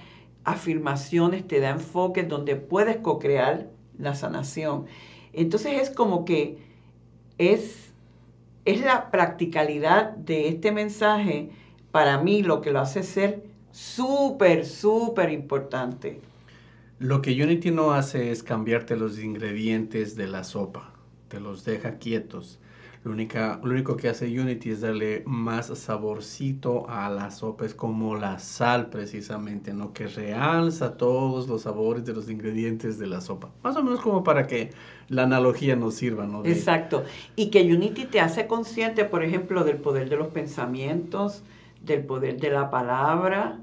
afirmaciones, 0.45 1.45
te 1.45 1.59
da 1.59 1.71
enfoques 1.71 2.29
donde 2.29 2.55
puedes 2.55 2.95
co-crear 2.99 3.67
la 3.99 4.15
sanación. 4.15 4.85
Entonces 5.33 5.81
es 5.81 5.89
como 5.89 6.23
que 6.23 6.57
es, 7.37 7.91
es 8.63 8.79
la 8.79 9.11
practicalidad 9.11 10.11
de 10.11 10.47
este 10.47 10.71
mensaje 10.71 11.49
para 11.91 12.19
mí 12.19 12.43
lo 12.43 12.61
que 12.61 12.71
lo 12.71 12.79
hace 12.79 13.03
ser 13.03 13.43
súper, 13.73 14.65
súper 14.65 15.33
importante. 15.33 16.21
Lo 16.97 17.21
que 17.21 17.43
Unity 17.43 17.71
no 17.71 17.91
hace 17.91 18.31
es 18.31 18.41
cambiarte 18.41 18.95
los 18.95 19.19
ingredientes 19.19 20.15
de 20.15 20.27
la 20.27 20.45
sopa, 20.45 20.93
te 21.27 21.41
los 21.41 21.65
deja 21.65 21.97
quietos. 21.97 22.61
Lo, 23.03 23.11
única, 23.11 23.59
lo 23.63 23.71
único 23.71 23.97
que 23.97 24.07
hace 24.07 24.27
Unity 24.27 24.71
es 24.71 24.81
darle 24.81 25.23
más 25.25 25.67
saborcito 25.77 26.89
a 26.89 27.09
la 27.09 27.31
sopa, 27.31 27.65
es 27.65 27.73
como 27.73 28.15
la 28.15 28.39
sal 28.39 28.89
precisamente, 28.89 29.73
¿no? 29.73 29.91
Que 29.91 30.07
realza 30.07 30.95
todos 30.95 31.49
los 31.49 31.63
sabores 31.63 32.05
de 32.05 32.13
los 32.13 32.29
ingredientes 32.29 32.97
de 32.97 33.07
la 33.07 33.19
sopa. 33.19 33.51
Más 33.61 33.75
o 33.75 33.83
menos 33.83 33.99
como 33.99 34.23
para 34.23 34.47
que 34.47 34.71
la 35.09 35.23
analogía 35.23 35.75
nos 35.75 35.95
sirva, 35.95 36.25
¿no? 36.25 36.45
Exacto. 36.45 37.03
Y 37.35 37.49
que 37.49 37.63
Unity 37.63 38.05
te 38.05 38.21
hace 38.21 38.47
consciente, 38.47 39.03
por 39.03 39.23
ejemplo, 39.23 39.65
del 39.65 39.77
poder 39.77 40.07
de 40.09 40.15
los 40.15 40.27
pensamientos, 40.27 41.43
del 41.81 42.05
poder 42.05 42.39
de 42.39 42.51
la 42.51 42.69
palabra, 42.69 43.59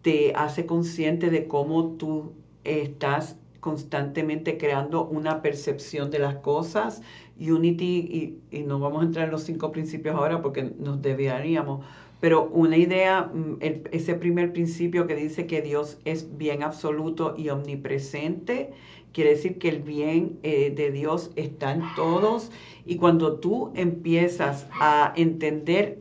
te 0.00 0.32
hace 0.34 0.64
consciente 0.64 1.28
de 1.28 1.46
cómo 1.46 1.96
tú 1.98 2.32
estás 2.64 3.36
constantemente 3.64 4.58
creando 4.58 5.06
una 5.06 5.40
percepción 5.40 6.10
de 6.10 6.18
las 6.18 6.34
cosas. 6.36 7.00
Unity, 7.40 8.38
y, 8.52 8.58
no 8.58 8.78
vamos 8.78 9.00
a 9.00 9.06
entrar 9.06 9.24
en 9.24 9.30
los 9.30 9.44
cinco 9.44 9.72
principios 9.72 10.14
ahora 10.14 10.42
porque 10.42 10.74
nos 10.78 11.00
deberíamos, 11.00 11.82
pero 12.20 12.44
una 12.52 12.76
idea, 12.76 13.22
mm, 13.32 13.56
ese 13.90 14.16
primer 14.16 14.52
principio 14.52 15.06
que 15.06 15.16
dice 15.16 15.46
que 15.46 15.62
Dios 15.62 15.96
es 16.04 16.36
bien 16.36 16.62
absoluto 16.62 17.36
y 17.38 17.48
omnipresente, 17.48 18.74
quiere 19.14 19.30
decir 19.30 19.58
que 19.58 19.70
el 19.70 19.80
bien 19.80 20.38
eh, 20.42 20.70
de 20.76 20.90
Dios 20.90 21.30
está 21.34 21.72
en 21.72 21.84
todos 21.96 22.50
y 22.84 22.96
cuando 22.96 23.40
tú 23.40 23.72
empiezas 23.74 24.66
a 24.78 25.14
entender 25.16 26.00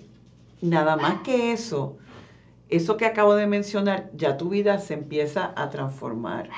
nada 0.61 0.97
más 0.97 1.21
que 1.21 1.53
eso, 1.53 1.95
eso 2.67 2.97
que 2.97 3.05
acabo 3.05 3.35
de 3.35 3.47
mencionar, 3.47 4.11
ya 4.13 4.35
tu 4.35 4.49
vida 4.49 4.79
se 4.79 4.95
empieza 4.95 5.53
a 5.55 5.69
transformar. 5.69 6.49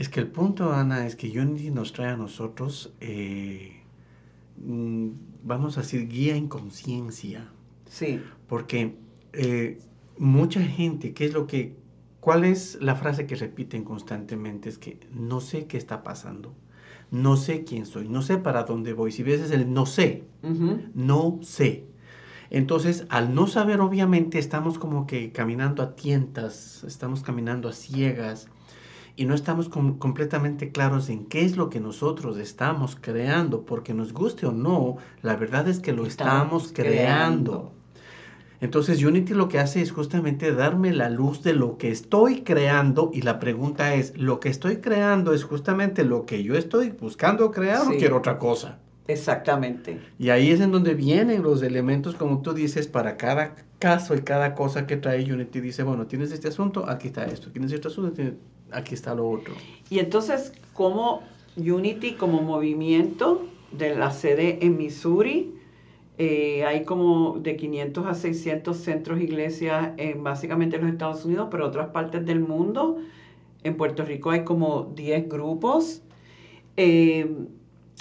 Es 0.00 0.08
que 0.08 0.18
el 0.18 0.28
punto, 0.28 0.72
Ana, 0.72 1.06
es 1.06 1.14
que 1.14 1.28
Unity 1.28 1.70
nos 1.70 1.92
trae 1.92 2.08
a 2.08 2.16
nosotros, 2.16 2.90
eh, 3.00 3.82
mm, 4.56 5.08
vamos 5.44 5.76
a 5.76 5.82
decir, 5.82 6.08
guía 6.08 6.36
en 6.36 6.48
conciencia. 6.48 7.50
Sí. 7.84 8.18
Porque 8.48 8.96
eh, 9.34 9.78
mucha 10.16 10.62
gente, 10.62 11.12
¿qué 11.12 11.26
es 11.26 11.34
lo 11.34 11.46
que, 11.46 11.76
cuál 12.18 12.46
es 12.46 12.78
la 12.80 12.94
frase 12.94 13.26
que 13.26 13.34
repiten 13.34 13.84
constantemente? 13.84 14.70
Es 14.70 14.78
que 14.78 14.98
no 15.12 15.42
sé 15.42 15.66
qué 15.66 15.76
está 15.76 16.02
pasando, 16.02 16.54
no 17.10 17.36
sé 17.36 17.64
quién 17.64 17.84
soy, 17.84 18.08
no 18.08 18.22
sé 18.22 18.38
para 18.38 18.62
dónde 18.62 18.94
voy. 18.94 19.12
Si 19.12 19.22
ves 19.22 19.42
es 19.42 19.50
el 19.50 19.70
no 19.70 19.84
sé, 19.84 20.24
no 20.94 21.40
sé. 21.42 21.84
Entonces, 22.48 23.04
al 23.10 23.34
no 23.34 23.46
saber, 23.46 23.82
obviamente, 23.82 24.38
estamos 24.38 24.78
como 24.78 25.06
que 25.06 25.30
caminando 25.30 25.82
a 25.82 25.94
tientas, 25.94 26.84
estamos 26.84 27.22
caminando 27.22 27.68
a 27.68 27.72
ciegas 27.74 28.48
y 29.16 29.24
no 29.24 29.34
estamos 29.34 29.68
completamente 29.68 30.70
claros 30.70 31.08
en 31.08 31.26
qué 31.26 31.44
es 31.44 31.56
lo 31.56 31.70
que 31.70 31.80
nosotros 31.80 32.38
estamos 32.38 32.96
creando, 33.00 33.64
porque 33.64 33.94
nos 33.94 34.12
guste 34.12 34.46
o 34.46 34.52
no, 34.52 34.96
la 35.22 35.36
verdad 35.36 35.68
es 35.68 35.80
que 35.80 35.92
lo 35.92 36.06
estamos, 36.06 36.72
creando. 36.72 37.72
Entonces 38.60 39.02
Unity 39.02 39.32
lo 39.32 39.48
que 39.48 39.58
hace 39.58 39.80
es 39.80 39.90
justamente 39.90 40.52
darme 40.52 40.92
la 40.92 41.08
luz 41.08 41.42
de 41.42 41.54
lo 41.54 41.78
que 41.78 41.90
estoy 41.90 42.42
creando 42.42 43.10
y 43.12 43.22
la 43.22 43.38
pregunta 43.38 43.94
es, 43.94 44.16
¿lo 44.18 44.38
que 44.38 44.50
estoy 44.50 44.78
creando 44.78 45.32
es 45.32 45.44
justamente 45.44 46.04
lo 46.04 46.26
que 46.26 46.42
yo 46.42 46.54
estoy 46.54 46.90
buscando 46.90 47.50
crear 47.52 47.86
o 47.86 47.90
quiero 47.90 48.18
otra 48.18 48.38
cosa? 48.38 48.78
Exactamente. 49.08 49.98
Y 50.18 50.30
ahí 50.30 50.50
es 50.50 50.60
en 50.60 50.70
donde 50.70 50.94
vienen 50.94 51.42
los 51.42 51.62
elementos, 51.62 52.14
como 52.14 52.42
tú 52.42 52.52
dices, 52.52 52.86
para 52.86 53.16
cada 53.16 53.56
caso 53.78 54.14
y 54.14 54.20
cada 54.20 54.54
cosa 54.54 54.86
que 54.86 54.96
trae 54.96 55.32
Unity. 55.32 55.60
Dice, 55.60 55.82
bueno, 55.82 56.06
tienes 56.06 56.30
este 56.30 56.48
asunto, 56.48 56.88
aquí 56.88 57.08
está 57.08 57.24
esto. 57.24 57.50
Tienes 57.50 57.72
este 57.72 57.88
asunto, 57.88 58.22
aquí 58.72 58.94
está 58.94 59.14
lo 59.14 59.28
otro. 59.28 59.54
Y 59.88 59.98
entonces, 59.98 60.52
como 60.74 61.22
Unity, 61.56 62.12
como 62.14 62.42
movimiento 62.42 63.46
de 63.72 63.94
la 63.94 64.10
sede 64.10 64.64
en 64.64 64.76
Missouri, 64.76 65.54
eh, 66.18 66.64
hay 66.64 66.84
como 66.84 67.38
de 67.38 67.56
500 67.56 68.06
a 68.06 68.14
600 68.14 68.76
centros, 68.76 69.20
iglesias, 69.20 69.90
en 69.96 70.22
básicamente 70.22 70.76
en 70.76 70.82
los 70.82 70.92
Estados 70.92 71.24
Unidos, 71.24 71.48
pero 71.50 71.66
otras 71.66 71.88
partes 71.88 72.26
del 72.26 72.40
mundo. 72.40 72.98
En 73.62 73.76
Puerto 73.76 74.04
Rico 74.04 74.30
hay 74.30 74.44
como 74.44 74.92
10 74.94 75.28
grupos. 75.28 76.02
Eh, 76.76 77.46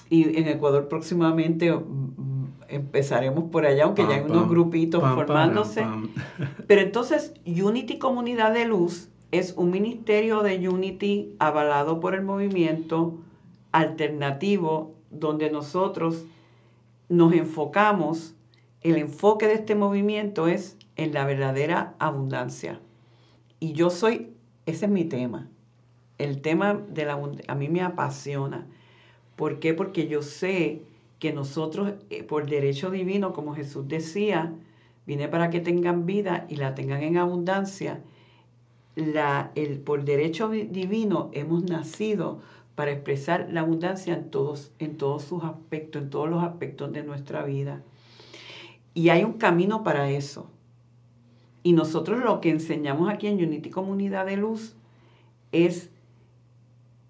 y 0.10 0.38
en 0.38 0.48
Ecuador 0.48 0.88
próximamente 0.88 1.72
mm, 1.72 2.48
empezaremos 2.68 3.46
por 3.46 3.66
allá, 3.66 3.86
aunque 3.86 4.04
ya 4.04 4.16
hay 4.16 4.22
unos 4.22 4.50
grupitos 4.50 5.02
formándose. 5.02 5.86
Pero 6.68 6.82
entonces, 6.82 7.34
Unity 7.46 8.00
Comunidad 8.00 8.54
de 8.54 8.66
Luz 8.66 9.10
es 9.32 9.54
un 9.56 9.70
ministerio 9.70 10.42
de 10.42 10.68
Unity 10.68 11.36
avalado 11.40 12.00
por 12.00 12.16
el 12.16 12.24
movimiento 12.24 13.16
alternativo 13.72 14.96
donde 15.12 15.52
nosotros 15.52 16.26
nos 17.10 17.34
enfocamos, 17.34 18.36
el 18.82 18.98
enfoque 18.98 19.48
de 19.48 19.54
este 19.54 19.76
movimiento 19.76 20.48
es 20.48 20.78
en 20.96 21.14
la 21.14 21.26
verdadera 21.26 21.96
abundancia. 22.00 22.80
Y 23.60 23.74
yo 23.74 23.90
soy, 23.90 24.32
ese 24.66 24.86
es 24.86 24.92
mi 24.92 25.06
tema. 25.06 25.48
El 26.18 26.42
tema 26.42 26.74
de 26.74 27.06
la 27.06 27.20
a 27.48 27.56
mí 27.56 27.70
me 27.70 27.82
apasiona. 27.82 28.68
¿Por 29.36 29.60
qué? 29.60 29.74
Porque 29.74 30.08
yo 30.08 30.22
sé 30.22 30.82
que 31.20 31.34
nosotros, 31.34 31.94
eh, 32.10 32.24
por 32.24 32.50
derecho 32.50 32.90
divino, 32.90 33.34
como 33.34 33.54
Jesús 33.54 33.88
decía, 33.88 34.54
vine 35.06 35.28
para 35.28 35.50
que 35.50 35.60
tengan 35.60 36.06
vida 36.06 36.46
y 36.50 36.56
la 36.56 36.76
tengan 36.76 37.04
en 37.04 37.18
abundancia 37.18 38.02
el, 39.00 39.80
por 39.80 40.04
derecho 40.04 40.50
divino 40.50 41.30
hemos 41.34 41.64
nacido 41.64 42.40
para 42.76 42.92
expresar 42.92 43.50
la 43.52 43.62
abundancia 43.62 44.14
en 44.14 44.30
todos, 44.30 44.72
en 44.80 44.98
todos 44.98 45.24
sus 45.24 45.44
aspectos, 45.44 46.02
en 46.02 46.10
todos 46.10 46.30
los 46.30 46.44
aspectos 46.44 46.92
de 46.94 47.04
nuestra 47.04 47.44
vida. 47.44 47.84
Y 48.94 49.10
hay 49.10 49.24
un 49.24 49.34
camino 49.34 49.84
para 49.84 50.10
eso. 50.10 50.50
Y 51.62 51.74
nosotros 51.74 52.24
lo 52.24 52.40
que 52.42 52.50
enseñamos 52.50 53.10
aquí 53.10 53.28
en 53.28 53.44
Unity 53.44 53.70
Comunidad 53.70 54.26
de 54.26 54.38
Luz 54.38 54.76
es 55.52 55.90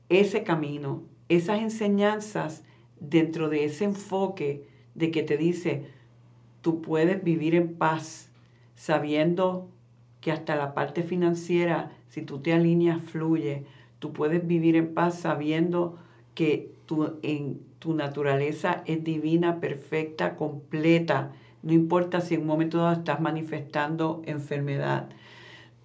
ese 0.09 0.43
camino, 0.43 1.03
esas 1.29 1.59
enseñanzas 1.59 2.63
dentro 2.99 3.49
de 3.49 3.65
ese 3.65 3.85
enfoque 3.85 4.67
de 4.95 5.11
que 5.11 5.23
te 5.23 5.37
dice, 5.37 5.85
tú 6.61 6.81
puedes 6.81 7.23
vivir 7.23 7.55
en 7.55 7.75
paz 7.75 8.31
sabiendo 8.75 9.69
que 10.21 10.31
hasta 10.31 10.55
la 10.55 10.73
parte 10.73 11.03
financiera, 11.03 11.91
si 12.09 12.21
tú 12.21 12.39
te 12.39 12.53
alineas, 12.53 13.01
fluye. 13.01 13.65
Tú 13.99 14.13
puedes 14.13 14.45
vivir 14.45 14.75
en 14.75 14.93
paz 14.93 15.19
sabiendo 15.19 15.97
que 16.35 16.71
tu, 16.85 17.17
en, 17.21 17.59
tu 17.79 17.93
naturaleza 17.93 18.83
es 18.85 19.03
divina, 19.03 19.59
perfecta, 19.59 20.35
completa. 20.35 21.31
No 21.63 21.73
importa 21.73 22.21
si 22.21 22.35
en 22.35 22.41
un 22.41 22.47
momento 22.47 22.77
dado 22.77 22.93
estás 22.93 23.19
manifestando 23.21 24.21
enfermedad. 24.25 25.09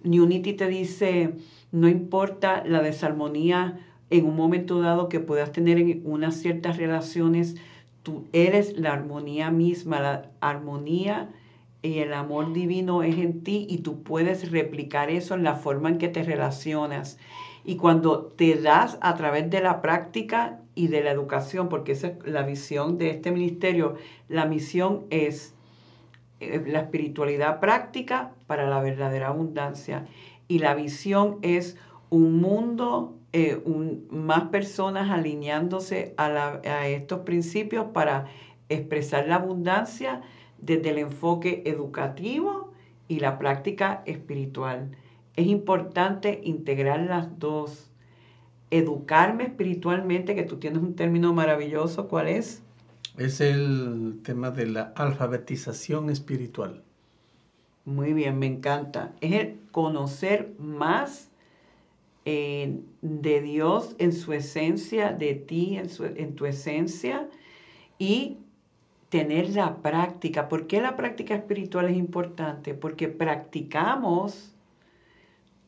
Unity 0.03 0.53
te 0.53 0.67
dice, 0.67 1.33
no 1.71 1.87
importa 1.87 2.63
la 2.65 2.81
desarmonía 2.81 3.79
en 4.09 4.25
un 4.25 4.35
momento 4.35 4.81
dado 4.81 5.09
que 5.09 5.19
puedas 5.19 5.51
tener 5.51 5.79
en 5.79 6.01
unas 6.05 6.35
ciertas 6.35 6.77
relaciones, 6.77 7.55
tú 8.03 8.25
eres 8.33 8.77
la 8.77 8.93
armonía 8.93 9.49
misma, 9.49 9.99
la 9.99 10.29
armonía 10.41 11.29
y 11.85 11.99
el 11.99 12.13
amor 12.13 12.53
divino 12.53 13.03
es 13.03 13.17
en 13.17 13.43
ti 13.43 13.65
y 13.69 13.79
tú 13.79 14.03
puedes 14.03 14.51
replicar 14.51 15.09
eso 15.09 15.35
en 15.35 15.43
la 15.43 15.55
forma 15.55 15.89
en 15.89 15.97
que 15.97 16.07
te 16.07 16.23
relacionas. 16.23 17.17
Y 17.63 17.77
cuando 17.77 18.25
te 18.25 18.61
das 18.61 18.97
a 19.01 19.15
través 19.15 19.49
de 19.49 19.61
la 19.61 19.81
práctica 19.81 20.59
y 20.75 20.87
de 20.87 21.03
la 21.03 21.11
educación, 21.11 21.69
porque 21.69 21.93
esa 21.93 22.07
es 22.07 22.13
la 22.25 22.43
visión 22.43 22.97
de 22.97 23.09
este 23.09 23.31
ministerio, 23.31 23.95
la 24.27 24.45
misión 24.45 25.05
es 25.09 25.55
eh, 26.39 26.63
la 26.67 26.81
espiritualidad 26.81 27.59
práctica 27.59 28.31
para 28.45 28.69
la 28.69 28.81
verdadera 28.81 29.29
abundancia. 29.29 30.05
Y 30.47 30.59
la 30.59 30.75
visión 30.75 31.39
es 31.41 31.77
un 32.09 32.39
mundo, 32.39 33.15
eh, 33.33 33.61
más 34.09 34.49
personas 34.49 35.09
alineándose 35.09 36.13
a 36.17 36.87
estos 36.87 37.21
principios 37.21 37.87
para 37.93 38.27
expresar 38.69 39.27
la 39.27 39.35
abundancia 39.35 40.21
desde 40.65 40.89
el 40.89 40.97
enfoque 40.97 41.63
educativo 41.65 42.71
y 43.07 43.19
la 43.19 43.37
práctica 43.37 44.01
espiritual. 44.05 44.91
Es 45.35 45.47
importante 45.47 46.41
integrar 46.43 47.01
las 47.01 47.39
dos. 47.39 47.91
Educarme 48.71 49.43
espiritualmente, 49.43 50.35
que 50.35 50.43
tú 50.43 50.57
tienes 50.57 50.81
un 50.81 50.95
término 50.95 51.33
maravilloso, 51.33 52.07
¿cuál 52.07 52.27
es? 52.27 52.63
Es 53.17 53.39
el 53.39 54.19
tema 54.23 54.51
de 54.51 54.65
la 54.65 54.93
alfabetización 54.95 56.09
espiritual. 56.09 56.83
Muy 57.85 58.13
bien, 58.13 58.39
me 58.39 58.47
encanta. 58.47 59.13
Es 59.21 59.33
el 59.33 59.59
conocer 59.71 60.53
más 60.57 61.29
eh, 62.25 62.79
de 63.01 63.41
Dios 63.41 63.95
en 63.99 64.11
su 64.11 64.33
esencia, 64.33 65.11
de 65.13 65.35
ti 65.35 65.77
en, 65.77 65.87
en 66.17 66.33
tu 66.35 66.47
esencia 66.47 67.29
y 67.99 68.39
tener 69.09 69.49
la 69.49 69.77
práctica. 69.77 70.49
¿Por 70.49 70.67
qué 70.67 70.81
la 70.81 70.95
práctica 70.95 71.35
espiritual 71.35 71.89
es 71.89 71.97
importante? 71.97 72.73
Porque 72.73 73.07
practicamos 73.07 74.55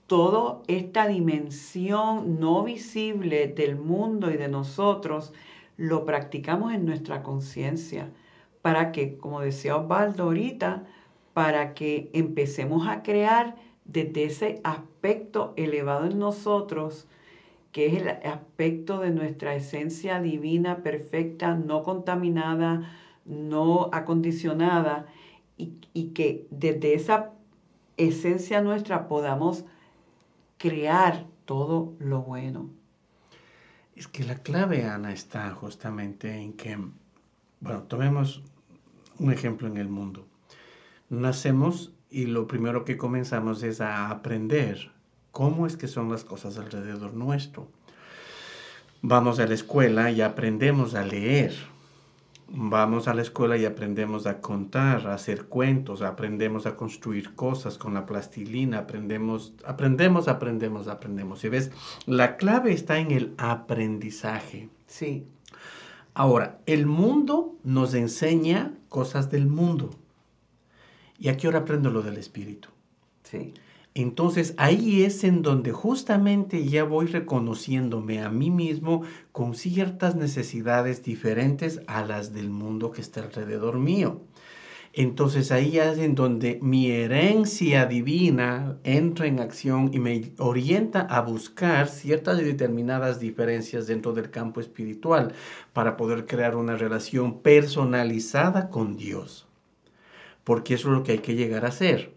toda 0.07 0.61
esta 0.67 1.07
dimensión 1.07 2.39
no 2.39 2.63
visible 2.63 3.47
del 3.47 3.75
mundo 3.75 4.31
y 4.31 4.37
de 4.37 4.47
nosotros, 4.47 5.33
lo 5.75 6.05
practicamos 6.05 6.73
en 6.73 6.85
nuestra 6.85 7.21
conciencia 7.21 8.09
para 8.61 8.91
que, 8.91 9.17
como 9.17 9.41
decía 9.41 9.77
Osvaldo 9.77 10.23
ahorita, 10.23 10.85
para 11.33 11.73
que 11.73 12.09
empecemos 12.13 12.87
a 12.87 13.03
crear 13.03 13.55
desde 13.85 14.23
ese 14.25 14.61
aspecto 14.63 15.53
elevado 15.55 16.07
en 16.07 16.19
nosotros, 16.19 17.07
que 17.71 17.85
es 17.85 18.01
el 18.01 18.09
aspecto 18.09 18.99
de 18.99 19.11
nuestra 19.11 19.55
esencia 19.55 20.19
divina, 20.19 20.83
perfecta, 20.83 21.53
no 21.53 21.83
contaminada, 21.83 22.91
no 23.27 23.89
acondicionada 23.91 25.05
y, 25.57 26.09
que 26.09 26.47
desde 26.51 26.93
esa 26.93 27.31
esencia 27.97 28.61
nuestra 28.61 29.07
podamos 29.07 29.65
crear 30.57 31.25
todo 31.45 31.93
lo 31.99 32.21
bueno. 32.21 32.69
Es 33.95 34.07
que 34.07 34.23
la 34.23 34.35
clave, 34.35 34.85
Ana, 34.85 35.11
está 35.11 35.49
justamente 35.51 36.35
en 36.35 36.53
que, 36.53 36.77
bueno, 37.59 37.83
tomemos 37.83 38.43
un 39.19 39.31
ejemplo 39.31 39.67
en 39.67 39.77
el 39.77 39.89
mundo. 39.89 40.27
Nacemos 41.09 41.91
y 42.09 42.25
lo 42.25 42.47
primero 42.47 42.85
que 42.85 42.97
comenzamos 42.97 43.63
es 43.63 43.81
a 43.81 44.09
aprender 44.09 44.91
cómo 45.31 45.65
es 45.65 45.77
que 45.77 45.87
son 45.87 46.09
las 46.09 46.23
cosas 46.23 46.57
alrededor 46.57 47.13
nuestro. 47.13 47.67
vamos 49.01 49.39
a 49.39 49.47
la 49.47 49.53
escuela 49.53 50.11
y 50.11 50.21
aprendemos 50.21 50.95
a 50.95 51.03
leer. 51.03 51.55
Vamos 52.49 53.09
a 53.09 53.13
la 53.13 53.21
escuela 53.21 53.57
y 53.57 53.65
aprendemos 53.65 54.25
a 54.25 54.39
contar, 54.39 55.07
a 55.07 55.13
hacer 55.13 55.45
cuentos, 55.45 56.01
aprendemos 56.01 56.65
a 56.65 56.77
construir 56.77 57.35
cosas 57.35 57.77
con 57.77 57.93
la 57.93 58.05
plastilina, 58.05 58.79
aprendemos, 58.79 59.53
aprendemos, 59.65 60.29
aprendemos, 60.29 60.87
aprendemos. 60.87 61.43
Y 61.43 61.49
ves, 61.49 61.71
la 62.05 62.37
clave 62.37 62.71
está 62.71 62.99
en 62.99 63.11
el 63.11 63.33
aprendizaje. 63.37 64.69
Sí. 64.85 65.27
Ahora, 66.13 66.59
el 66.65 66.85
mundo 66.85 67.55
nos 67.63 67.93
enseña 67.93 68.73
cosas 68.87 69.29
del 69.29 69.47
mundo. 69.47 69.89
¿Y 71.19 71.27
a 71.27 71.37
qué 71.37 71.49
hora 71.49 71.59
aprendo 71.59 71.89
lo 71.89 72.01
del 72.01 72.17
espíritu? 72.17 72.69
Sí. 73.23 73.53
Entonces 73.97 74.53
ahí 74.57 75.01
es 75.05 75.23
en 75.23 75.41
donde 75.41 75.71
justamente 75.71 76.63
ya 76.67 76.83
voy 76.83 77.07
reconociéndome 77.07 78.21
a 78.21 78.29
mí 78.29 78.51
mismo 78.51 79.01
con 79.31 79.55
ciertas 79.55 80.15
necesidades 80.15 81.01
diferentes 81.01 81.81
a 81.87 82.05
las 82.05 82.31
del 82.31 82.51
mundo 82.51 82.91
que 82.91 83.01
está 83.01 83.23
alrededor 83.23 83.79
mío. 83.79 84.21
Entonces 84.93 85.51
ahí 85.51 85.79
es 85.79 85.97
en 85.97 86.13
donde 86.13 86.59
mi 86.61 86.91
herencia 86.91 87.87
divina 87.87 88.77
entra 88.83 89.25
en 89.25 89.39
acción 89.39 89.89
y 89.91 89.97
me 89.97 90.31
orienta 90.37 91.01
a 91.01 91.21
buscar 91.21 91.87
ciertas 91.87 92.39
y 92.39 92.43
determinadas 92.43 93.19
diferencias 93.19 93.87
dentro 93.87 94.13
del 94.13 94.29
campo 94.29 94.59
espiritual 94.59 95.33
para 95.73 95.97
poder 95.97 96.27
crear 96.27 96.55
una 96.55 96.77
relación 96.77 97.41
personalizada 97.41 98.69
con 98.69 98.95
Dios. 98.95 99.47
Porque 100.43 100.75
eso 100.75 100.89
es 100.89 100.93
lo 100.93 101.03
que 101.03 101.13
hay 101.13 101.19
que 101.19 101.33
llegar 101.33 101.65
a 101.65 101.69
hacer 101.69 102.16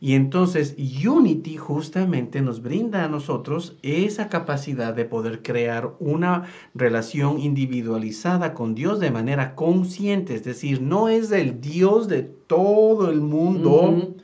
y 0.00 0.14
entonces 0.14 0.76
Unity 0.78 1.56
justamente 1.56 2.40
nos 2.42 2.62
brinda 2.62 3.04
a 3.04 3.08
nosotros 3.08 3.76
esa 3.82 4.28
capacidad 4.28 4.94
de 4.94 5.04
poder 5.04 5.42
crear 5.42 5.94
una 5.98 6.44
relación 6.74 7.40
individualizada 7.40 8.54
con 8.54 8.74
Dios 8.74 9.00
de 9.00 9.10
manera 9.10 9.54
consciente, 9.54 10.34
es 10.34 10.44
decir, 10.44 10.80
no 10.82 11.08
es 11.08 11.30
el 11.32 11.60
Dios 11.60 12.08
de 12.08 12.22
todo 12.22 13.10
el 13.10 13.20
mundo, 13.20 14.14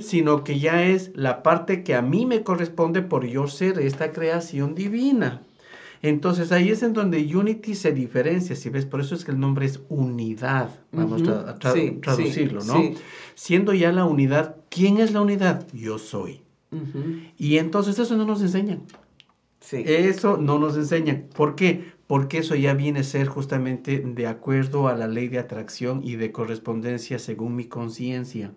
sino 0.00 0.44
que 0.44 0.58
ya 0.58 0.84
es 0.84 1.10
la 1.14 1.42
parte 1.42 1.82
que 1.82 1.94
a 1.94 2.02
mí 2.02 2.26
me 2.26 2.42
corresponde 2.42 3.02
por 3.02 3.26
yo 3.26 3.48
ser 3.48 3.78
esta 3.78 4.12
creación 4.12 4.74
divina. 4.74 5.42
Entonces 6.04 6.52
ahí 6.52 6.68
es 6.68 6.82
en 6.82 6.92
donde 6.92 7.34
Unity 7.34 7.74
se 7.74 7.90
diferencia, 7.90 8.54
si 8.54 8.68
ves, 8.68 8.84
por 8.84 9.00
eso 9.00 9.14
es 9.14 9.24
que 9.24 9.30
el 9.30 9.40
nombre 9.40 9.64
es 9.64 9.80
unidad, 9.88 10.68
vamos 10.92 11.26
a 11.26 11.54
traducirlo, 11.58 12.62
¿no? 12.62 12.74
Siendo 13.34 13.72
ya 13.72 13.90
la 13.90 14.04
unidad, 14.04 14.56
¿quién 14.68 14.98
es 14.98 15.12
la 15.12 15.22
unidad? 15.22 15.66
Yo 15.72 15.96
soy. 15.96 16.42
Y 17.38 17.56
entonces 17.56 17.98
eso 17.98 18.18
no 18.18 18.26
nos 18.26 18.42
enseñan. 18.42 18.82
Eso 19.72 20.36
no 20.36 20.58
nos 20.58 20.76
enseñan. 20.76 21.30
¿Por 21.34 21.54
qué? 21.54 21.94
Porque 22.06 22.36
eso 22.36 22.54
ya 22.54 22.74
viene 22.74 23.00
a 23.00 23.04
ser 23.04 23.26
justamente 23.26 23.98
de 24.00 24.26
acuerdo 24.26 24.88
a 24.88 24.94
la 24.94 25.08
ley 25.08 25.28
de 25.28 25.38
atracción 25.38 26.02
y 26.04 26.16
de 26.16 26.32
correspondencia 26.32 27.18
según 27.18 27.56
mi 27.56 27.64
conciencia. 27.64 28.52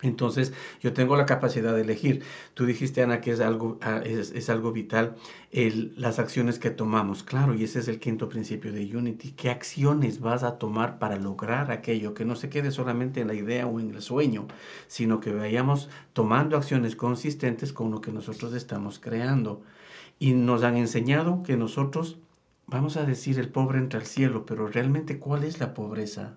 Entonces, 0.00 0.52
yo 0.80 0.92
tengo 0.92 1.16
la 1.16 1.26
capacidad 1.26 1.74
de 1.74 1.80
elegir. 1.80 2.22
Tú 2.54 2.66
dijiste, 2.66 3.02
Ana, 3.02 3.20
que 3.20 3.32
es 3.32 3.40
algo, 3.40 3.78
ah, 3.82 4.00
es, 4.04 4.48
algo 4.48 4.70
vital 4.72 5.16
las 5.50 6.20
acciones 6.20 6.58
que 6.60 6.70
tomamos. 6.70 7.24
Claro, 7.24 7.54
y 7.54 7.64
ese 7.64 7.80
es 7.80 7.88
el 7.88 7.98
quinto 7.98 8.28
principio 8.28 8.72
de 8.72 8.96
Unity. 8.96 9.32
¿Qué 9.32 9.50
acciones 9.50 10.20
vas 10.20 10.44
a 10.44 10.58
tomar 10.58 10.98
para 10.98 11.16
lograr 11.16 11.72
aquello? 11.72 12.14
Que 12.14 12.24
no 12.24 12.36
se 12.36 12.48
quede 12.48 12.70
solamente 12.70 13.20
en 13.20 13.26
la 13.26 13.34
idea 13.34 13.66
o 13.66 13.80
en 13.80 13.90
el 13.94 14.00
sueño, 14.00 14.46
sino 14.86 15.18
que 15.20 15.32
vayamos 15.32 15.88
tomando 16.12 16.56
acciones 16.56 16.94
consistentes 16.94 17.72
con 17.72 17.90
lo 17.90 18.00
que 18.00 18.12
nosotros 18.12 18.54
estamos 18.54 19.00
creando. 19.00 19.62
Y 20.20 20.32
nos 20.32 20.62
han 20.62 20.76
enseñado 20.76 21.42
que 21.42 21.56
nosotros, 21.56 22.18
vamos 22.66 22.96
a 22.96 23.04
decir, 23.04 23.38
el 23.38 23.48
pobre 23.48 23.78
entra 23.78 23.98
al 23.98 24.06
cielo, 24.06 24.46
pero 24.46 24.68
realmente, 24.68 25.18
¿cuál 25.18 25.44
es 25.44 25.58
la 25.58 25.74
pobreza? 25.74 26.36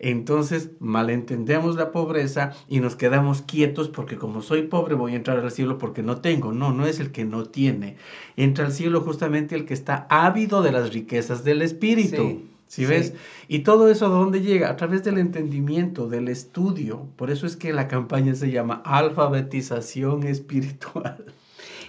Entonces 0.00 0.70
malentendemos 0.80 1.76
la 1.76 1.92
pobreza 1.92 2.52
y 2.68 2.80
nos 2.80 2.96
quedamos 2.96 3.42
quietos 3.42 3.90
porque 3.90 4.16
como 4.16 4.40
soy 4.40 4.62
pobre 4.62 4.94
voy 4.94 5.12
a 5.12 5.16
entrar 5.16 5.38
al 5.38 5.50
cielo 5.50 5.76
porque 5.76 6.02
no 6.02 6.22
tengo. 6.22 6.52
No, 6.52 6.72
no 6.72 6.86
es 6.86 7.00
el 7.00 7.12
que 7.12 7.24
no 7.24 7.44
tiene. 7.44 7.96
Entra 8.36 8.64
al 8.64 8.72
cielo 8.72 9.02
justamente 9.02 9.54
el 9.54 9.66
que 9.66 9.74
está 9.74 10.06
ávido 10.08 10.62
de 10.62 10.72
las 10.72 10.92
riquezas 10.92 11.44
del 11.44 11.60
Espíritu. 11.60 12.42
Sí. 12.66 12.86
ves? 12.86 13.14
Y 13.46 13.58
todo 13.58 13.90
eso 13.90 14.06
a 14.06 14.10
dónde 14.10 14.40
llega? 14.40 14.70
A 14.70 14.76
través 14.76 15.04
del 15.04 15.18
entendimiento, 15.18 16.08
del 16.08 16.28
estudio. 16.28 17.08
Por 17.16 17.30
eso 17.30 17.46
es 17.46 17.56
que 17.56 17.72
la 17.72 17.88
campaña 17.88 18.34
se 18.34 18.50
llama 18.50 18.80
alfabetización 18.84 20.22
espiritual. 20.22 21.26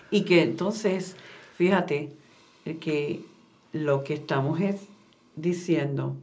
Y 0.09 0.23
que 0.23 0.41
entonces, 0.41 1.15
fíjate, 1.55 2.11
que 2.81 3.21
lo 3.71 4.03
que 4.03 4.15
estamos 4.15 4.59
es 4.59 4.81
diciendo 5.35 6.17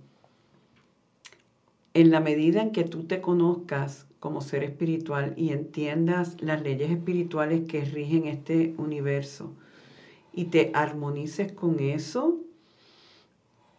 en 1.99 2.13
la 2.13 2.21
medida 2.21 2.63
en 2.63 2.71
que 2.71 2.85
tú 2.85 3.03
te 3.09 3.21
conozcas 3.21 4.07
como 4.21 4.41
ser 4.41 4.63
espiritual 4.63 5.35
y 5.37 5.51
entiendas 5.51 6.41
las 6.41 6.63
leyes 6.63 6.93
espirituales 6.93 7.67
que 7.67 7.85
rigen 7.85 8.27
este 8.27 8.73
universo 8.79 9.53
y 10.33 10.45
te 10.45 10.71
armonices 10.75 11.51
con 11.51 11.81
eso, 11.81 12.39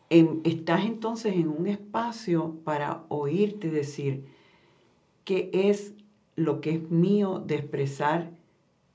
estás 0.10 0.84
entonces 0.84 1.36
en 1.36 1.48
un 1.48 1.68
espacio 1.68 2.58
para 2.66 3.06
oírte 3.08 3.72
decir 3.72 4.26
qué 5.24 5.50
es 5.54 5.94
lo 6.36 6.60
que 6.60 6.72
es 6.72 6.92
mío 6.92 7.40
de 7.40 7.56
expresar 7.56 8.32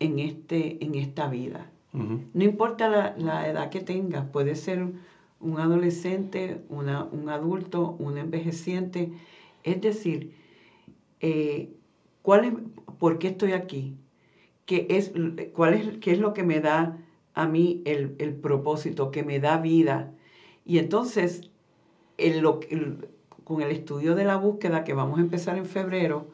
en, 0.00 0.18
este, 0.18 0.84
en 0.84 0.96
esta 0.96 1.28
vida. 1.28 1.70
No 1.94 2.44
importa 2.44 2.90
la, 2.90 3.14
la, 3.16 3.48
edad 3.48 3.70
que 3.70 3.80
tengas, 3.80 4.28
puede 4.28 4.54
ser 4.54 4.84
un 5.44 5.60
adolescente, 5.60 6.62
una, 6.68 7.04
un 7.04 7.28
adulto, 7.28 7.96
un 7.98 8.16
envejeciente. 8.18 9.12
Es 9.62 9.80
decir, 9.80 10.32
eh, 11.20 11.70
¿cuál 12.22 12.44
es, 12.44 12.52
¿por 12.98 13.18
qué 13.18 13.28
estoy 13.28 13.52
aquí? 13.52 13.96
¿Qué 14.64 14.86
es, 14.90 15.12
cuál 15.52 16.00
¿Qué 16.00 16.12
es 16.12 16.18
lo 16.18 16.32
que 16.32 16.42
me 16.42 16.60
da 16.60 16.98
a 17.34 17.46
mí 17.46 17.82
el, 17.84 18.34
propósito, 18.34 19.10
que 19.10 19.22
me 19.22 19.38
da 19.38 19.58
vida? 19.58 20.12
Y 20.64 20.78
entonces, 20.78 21.50
con 23.44 23.60
el 23.60 23.70
estudio 23.70 24.14
de 24.14 24.24
la 24.24 24.36
búsqueda 24.36 24.84
que 24.84 24.94
vamos 24.94 25.18
a 25.18 25.22
empezar 25.22 25.58
en 25.58 25.66
febrero, 25.66 26.28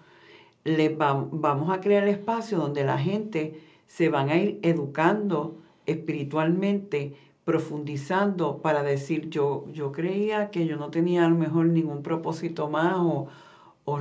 le 0.62 0.88
vamos 0.90 1.70
a 1.70 1.80
crear 1.80 2.06
espacio 2.06 2.58
donde 2.58 2.84
la 2.84 2.98
gente 2.98 3.60
se 3.88 4.08
van 4.08 4.28
a 4.28 4.36
ir 4.36 4.60
educando 4.62 5.58
espiritualmente 5.86 7.16
profundizando 7.50 8.62
para 8.62 8.84
decir, 8.84 9.28
yo, 9.28 9.64
yo 9.72 9.90
creía 9.90 10.50
que 10.52 10.68
yo 10.68 10.76
no 10.76 10.92
tenía 10.92 11.26
a 11.26 11.28
lo 11.28 11.34
mejor 11.34 11.66
ningún 11.66 12.04
propósito 12.04 12.70
más 12.70 12.94
o, 12.96 13.26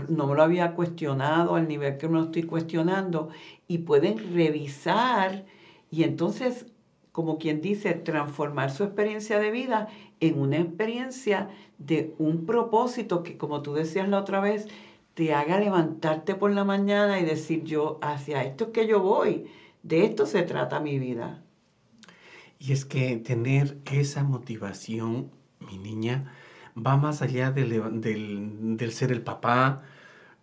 no 0.08 0.28
me 0.28 0.36
lo 0.36 0.44
había 0.44 0.76
cuestionado 0.76 1.56
al 1.56 1.68
nivel 1.68 1.98
que 1.98 2.08
me 2.08 2.20
lo 2.20 2.26
estoy 2.26 2.44
cuestionando 2.44 3.30
y 3.68 3.80
pueden 3.80 4.36
revisar 4.36 5.46
y 5.90 6.04
entonces, 6.04 6.68
como 7.12 7.40
quien 7.40 7.60
dice, 7.60 7.96
transformar 7.96 8.70
su 8.70 8.84
experiencia 8.84 9.40
de 9.40 9.50
vida 9.50 9.88
en 10.20 10.40
una 10.40 10.58
experiencia 10.58 11.50
de 11.80 12.14
un 12.20 12.46
propósito 12.46 13.24
que, 13.24 13.36
como 13.36 13.64
tú 13.64 13.74
decías 13.74 14.08
la 14.10 14.20
otra 14.20 14.42
vez, 14.42 14.68
te 15.16 15.34
haga 15.34 15.60
levantarte 15.60 16.36
por 16.36 16.52
la 16.52 16.66
mañana 16.66 17.20
y 17.20 17.26
decir, 17.26 17.64
yo, 17.64 17.98
hacia 18.04 18.44
esto 18.44 18.66
es 18.66 18.70
que 18.70 18.86
yo 18.86 19.00
voy, 19.00 19.48
de 19.82 20.06
esto 20.06 20.28
se 20.28 20.44
trata 20.44 20.80
mi 20.80 21.00
vida. 21.00 21.42
Y 22.60 22.74
es 22.74 22.86
que 22.86 23.16
tener 23.18 23.80
esa 23.92 24.24
motivación, 24.24 25.32
mi 25.60 25.78
niña, 25.78 26.34
va 26.78 26.98
más 26.98 27.22
allá 27.22 27.52
del, 27.52 28.02
del, 28.02 28.92
ser 28.92 29.12
el 29.12 29.22
papá, 29.22 29.84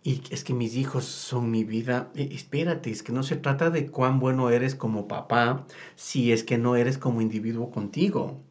y 0.03 0.23
es 0.31 0.43
que 0.43 0.53
mis 0.53 0.75
hijos 0.75 1.05
son 1.05 1.51
mi 1.51 1.63
vida. 1.63 2.11
E, 2.15 2.23
espérate, 2.33 2.91
es 2.91 3.03
que 3.03 3.11
no 3.13 3.23
se 3.23 3.35
trata 3.35 3.69
de 3.69 3.87
cuán 3.91 4.19
bueno 4.19 4.49
eres 4.49 4.75
como 4.75 5.07
papá, 5.07 5.65
si 5.95 6.31
es 6.31 6.43
que 6.43 6.57
no 6.57 6.75
eres 6.75 6.97
como 6.97 7.21
individuo 7.21 7.71
contigo. 7.71 8.41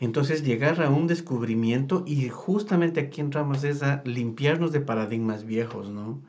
Entonces 0.00 0.44
llegar 0.44 0.82
a 0.82 0.90
un 0.90 1.06
descubrimiento 1.06 2.04
y 2.06 2.28
justamente 2.28 3.00
aquí 3.00 3.20
entramos 3.20 3.64
es 3.64 3.82
a 3.82 4.02
limpiarnos 4.04 4.72
de 4.72 4.80
paradigmas 4.80 5.44
viejos, 5.44 5.90
¿no? 5.90 6.22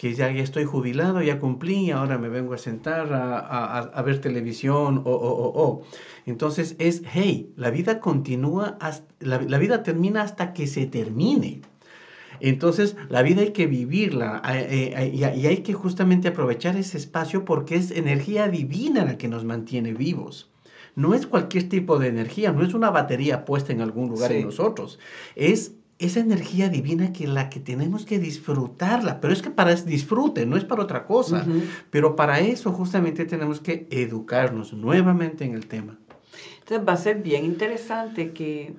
Que 0.00 0.14
ya, 0.14 0.32
ya 0.32 0.42
estoy 0.42 0.64
jubilado, 0.64 1.20
ya 1.20 1.38
cumplí, 1.38 1.90
ahora 1.90 2.16
me 2.16 2.30
vengo 2.30 2.54
a 2.54 2.58
sentar 2.58 3.12
a, 3.12 4.02
ver 4.02 4.18
televisión 4.22 5.02
o, 5.04 5.10
o, 5.10 5.62
o, 5.62 5.82
Entonces 6.24 6.74
es, 6.78 7.02
hey, 7.12 7.52
la 7.54 7.68
vida 7.68 8.00
continúa, 8.00 8.78
hasta, 8.80 9.14
la, 9.20 9.58
vida 9.58 9.82
termina 9.82 10.22
hasta 10.22 10.54
que 10.54 10.66
se 10.66 10.86
termine. 10.86 11.60
Entonces, 12.40 12.96
la 13.10 13.20
vida 13.20 13.42
hay 13.42 13.50
que 13.50 13.66
vivirla 13.66 14.40
eh, 14.48 14.94
eh, 14.96 15.10
y, 15.14 15.46
hay 15.46 15.58
que 15.58 15.74
justamente 15.74 16.28
aprovechar 16.28 16.76
ese 16.76 16.96
espacio 16.96 17.44
porque 17.44 17.74
es 17.74 17.90
energía 17.90 18.48
divina 18.48 19.04
la 19.04 19.18
que 19.18 19.28
nos 19.28 19.44
mantiene 19.44 19.92
vivos. 19.92 20.50
No 20.96 21.12
es 21.12 21.26
cualquier 21.26 21.68
tipo 21.68 21.98
de 21.98 22.08
energía, 22.08 22.52
no 22.52 22.64
es 22.64 22.72
una 22.72 22.88
batería 22.88 23.44
puesta 23.44 23.74
en 23.74 23.82
algún 23.82 24.08
lugar 24.08 24.32
en 24.32 24.46
nosotros. 24.46 24.98
Es 25.36 25.74
esa 26.00 26.20
energía 26.20 26.70
divina 26.70 27.12
que 27.12 27.28
la 27.28 27.50
que 27.50 27.60
tenemos 27.60 28.06
que 28.06 28.18
disfrutarla, 28.18 29.20
pero 29.20 29.34
es 29.34 29.42
que 29.42 29.50
para 29.50 29.74
disfrute, 29.74 30.46
no 30.46 30.56
es 30.56 30.64
para 30.64 30.82
otra 30.82 31.04
cosa, 31.04 31.46
pero 31.90 32.16
para 32.16 32.40
eso 32.40 32.72
justamente 32.72 33.26
tenemos 33.26 33.60
que 33.60 33.86
educarnos 33.90 34.72
nuevamente 34.72 35.44
en 35.44 35.54
el 35.54 35.66
tema. 35.66 35.98
Entonces 36.60 36.88
va 36.88 36.94
a 36.94 36.96
ser 36.96 37.22
bien 37.22 37.44
interesante 37.44 38.32
que 38.32 38.74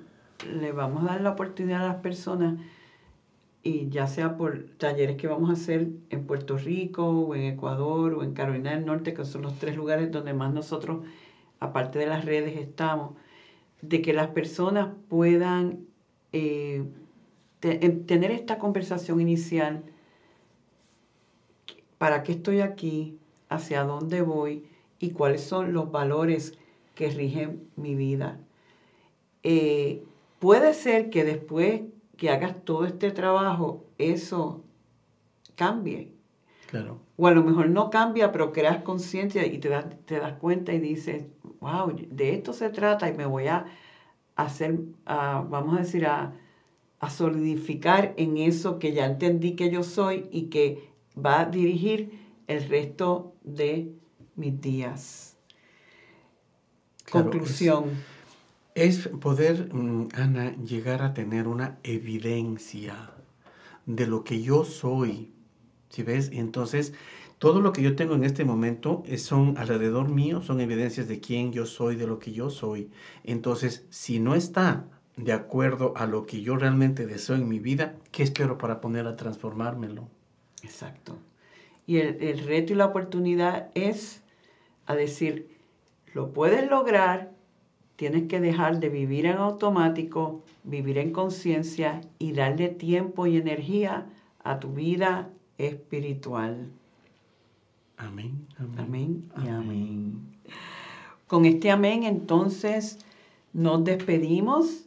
le 0.52 0.72
vamos 0.72 1.04
a 1.04 1.12
dar 1.12 1.20
la 1.20 1.30
oportunidad 1.30 1.84
a 1.84 1.88
las 1.88 1.96
personas 2.02 2.58
y 3.62 3.88
ya 3.88 4.08
sea 4.08 4.36
por 4.36 4.64
talleres 4.76 5.16
que 5.16 5.28
vamos 5.28 5.48
a 5.50 5.52
hacer 5.52 5.90
en 6.10 6.26
Puerto 6.26 6.58
Rico 6.58 7.08
o 7.08 7.36
en 7.36 7.42
Ecuador 7.42 8.14
o 8.14 8.24
en 8.24 8.34
Carolina 8.34 8.72
del 8.72 8.84
Norte, 8.84 9.14
que 9.14 9.24
son 9.24 9.42
los 9.42 9.54
tres 9.60 9.76
lugares 9.76 10.10
donde 10.10 10.34
más 10.34 10.52
nosotros, 10.52 11.04
aparte 11.60 12.00
de 12.00 12.06
las 12.06 12.24
redes, 12.24 12.58
estamos, 12.58 13.12
de 13.80 14.02
que 14.02 14.12
las 14.12 14.28
personas 14.28 14.88
puedan 15.08 15.86
eh, 16.32 16.82
tener 17.62 18.32
esta 18.32 18.58
conversación 18.58 19.20
inicial, 19.20 19.84
para 21.98 22.24
qué 22.24 22.32
estoy 22.32 22.60
aquí, 22.60 23.18
hacia 23.48 23.84
dónde 23.84 24.22
voy 24.22 24.66
y 24.98 25.10
cuáles 25.10 25.42
son 25.42 25.72
los 25.72 25.92
valores 25.92 26.58
que 26.96 27.08
rigen 27.10 27.68
mi 27.76 27.94
vida. 27.94 28.40
Eh, 29.44 30.02
puede 30.40 30.74
ser 30.74 31.10
que 31.10 31.24
después 31.24 31.82
que 32.16 32.30
hagas 32.30 32.64
todo 32.64 32.84
este 32.86 33.12
trabajo, 33.12 33.84
eso 33.98 34.64
cambie. 35.54 36.12
Claro. 36.68 36.98
O 37.16 37.28
a 37.28 37.32
lo 37.32 37.44
mejor 37.44 37.68
no 37.68 37.90
cambia, 37.90 38.32
pero 38.32 38.52
creas 38.52 38.82
conciencia 38.82 39.46
y 39.46 39.58
te 39.58 39.68
das, 39.68 39.86
te 40.06 40.18
das 40.18 40.32
cuenta 40.38 40.72
y 40.72 40.80
dices, 40.80 41.26
wow, 41.60 41.92
de 41.92 42.34
esto 42.34 42.52
se 42.52 42.70
trata 42.70 43.08
y 43.08 43.14
me 43.14 43.26
voy 43.26 43.46
a 43.46 43.66
hacer, 44.34 44.80
vamos 45.04 45.76
a 45.76 45.80
decir, 45.82 46.06
a, 46.06 46.32
a 47.02 47.10
solidificar 47.10 48.14
en 48.16 48.38
eso 48.38 48.78
que 48.78 48.92
ya 48.92 49.06
entendí 49.06 49.56
que 49.56 49.70
yo 49.70 49.82
soy 49.82 50.28
y 50.30 50.44
que 50.44 50.88
va 51.18 51.40
a 51.40 51.46
dirigir 51.46 52.16
el 52.46 52.68
resto 52.68 53.34
de 53.42 53.92
mis 54.36 54.60
días. 54.60 55.36
Conclusión 57.10 57.86
es 58.76 59.08
poder, 59.08 59.74
mm, 59.74 60.10
Ana, 60.14 60.54
llegar 60.56 61.02
a 61.02 61.12
tener 61.12 61.48
una 61.48 61.80
evidencia 61.82 63.10
de 63.84 64.06
lo 64.06 64.22
que 64.22 64.40
yo 64.40 64.64
soy. 64.64 65.32
¿Sí 65.88 66.04
ves? 66.04 66.30
Entonces, 66.32 66.94
todo 67.38 67.60
lo 67.60 67.72
que 67.72 67.82
yo 67.82 67.96
tengo 67.96 68.14
en 68.14 68.22
este 68.22 68.44
momento 68.44 69.02
son 69.16 69.58
alrededor 69.58 70.08
mío, 70.08 70.40
son 70.40 70.60
evidencias 70.60 71.08
de 71.08 71.18
quién 71.18 71.52
yo 71.52 71.66
soy, 71.66 71.96
de 71.96 72.06
lo 72.06 72.20
que 72.20 72.32
yo 72.32 72.48
soy. 72.48 72.92
Entonces, 73.24 73.86
si 73.90 74.20
no 74.20 74.36
está 74.36 74.86
de 75.16 75.32
acuerdo 75.32 75.92
a 75.96 76.06
lo 76.06 76.26
que 76.26 76.42
yo 76.42 76.56
realmente 76.56 77.06
deseo 77.06 77.36
en 77.36 77.48
mi 77.48 77.58
vida, 77.58 77.94
¿qué 78.10 78.22
espero 78.22 78.58
para 78.58 78.80
poner 78.80 79.06
a 79.06 79.16
transformármelo? 79.16 80.08
Exacto. 80.62 81.18
Y 81.86 81.98
el, 81.98 82.22
el 82.22 82.44
reto 82.46 82.72
y 82.72 82.76
la 82.76 82.86
oportunidad 82.86 83.70
es 83.74 84.22
a 84.86 84.94
decir, 84.94 85.48
lo 86.14 86.32
puedes 86.32 86.68
lograr 86.70 87.32
Tienes 88.02 88.26
que 88.26 88.40
dejar 88.40 88.80
de 88.80 88.88
vivir 88.88 89.26
en 89.26 89.36
automático, 89.36 90.42
vivir 90.64 90.98
en 90.98 91.12
conciencia 91.12 92.00
y 92.18 92.32
darle 92.32 92.68
tiempo 92.68 93.28
y 93.28 93.36
energía 93.36 94.06
a 94.42 94.58
tu 94.58 94.72
vida 94.72 95.30
espiritual. 95.56 96.72
Amén. 97.96 98.48
Amén, 98.76 99.30
y 99.44 99.48
amén. 99.48 100.20
Con 101.28 101.44
este 101.44 101.70
amén 101.70 102.02
entonces 102.02 102.98
nos 103.52 103.84
despedimos. 103.84 104.86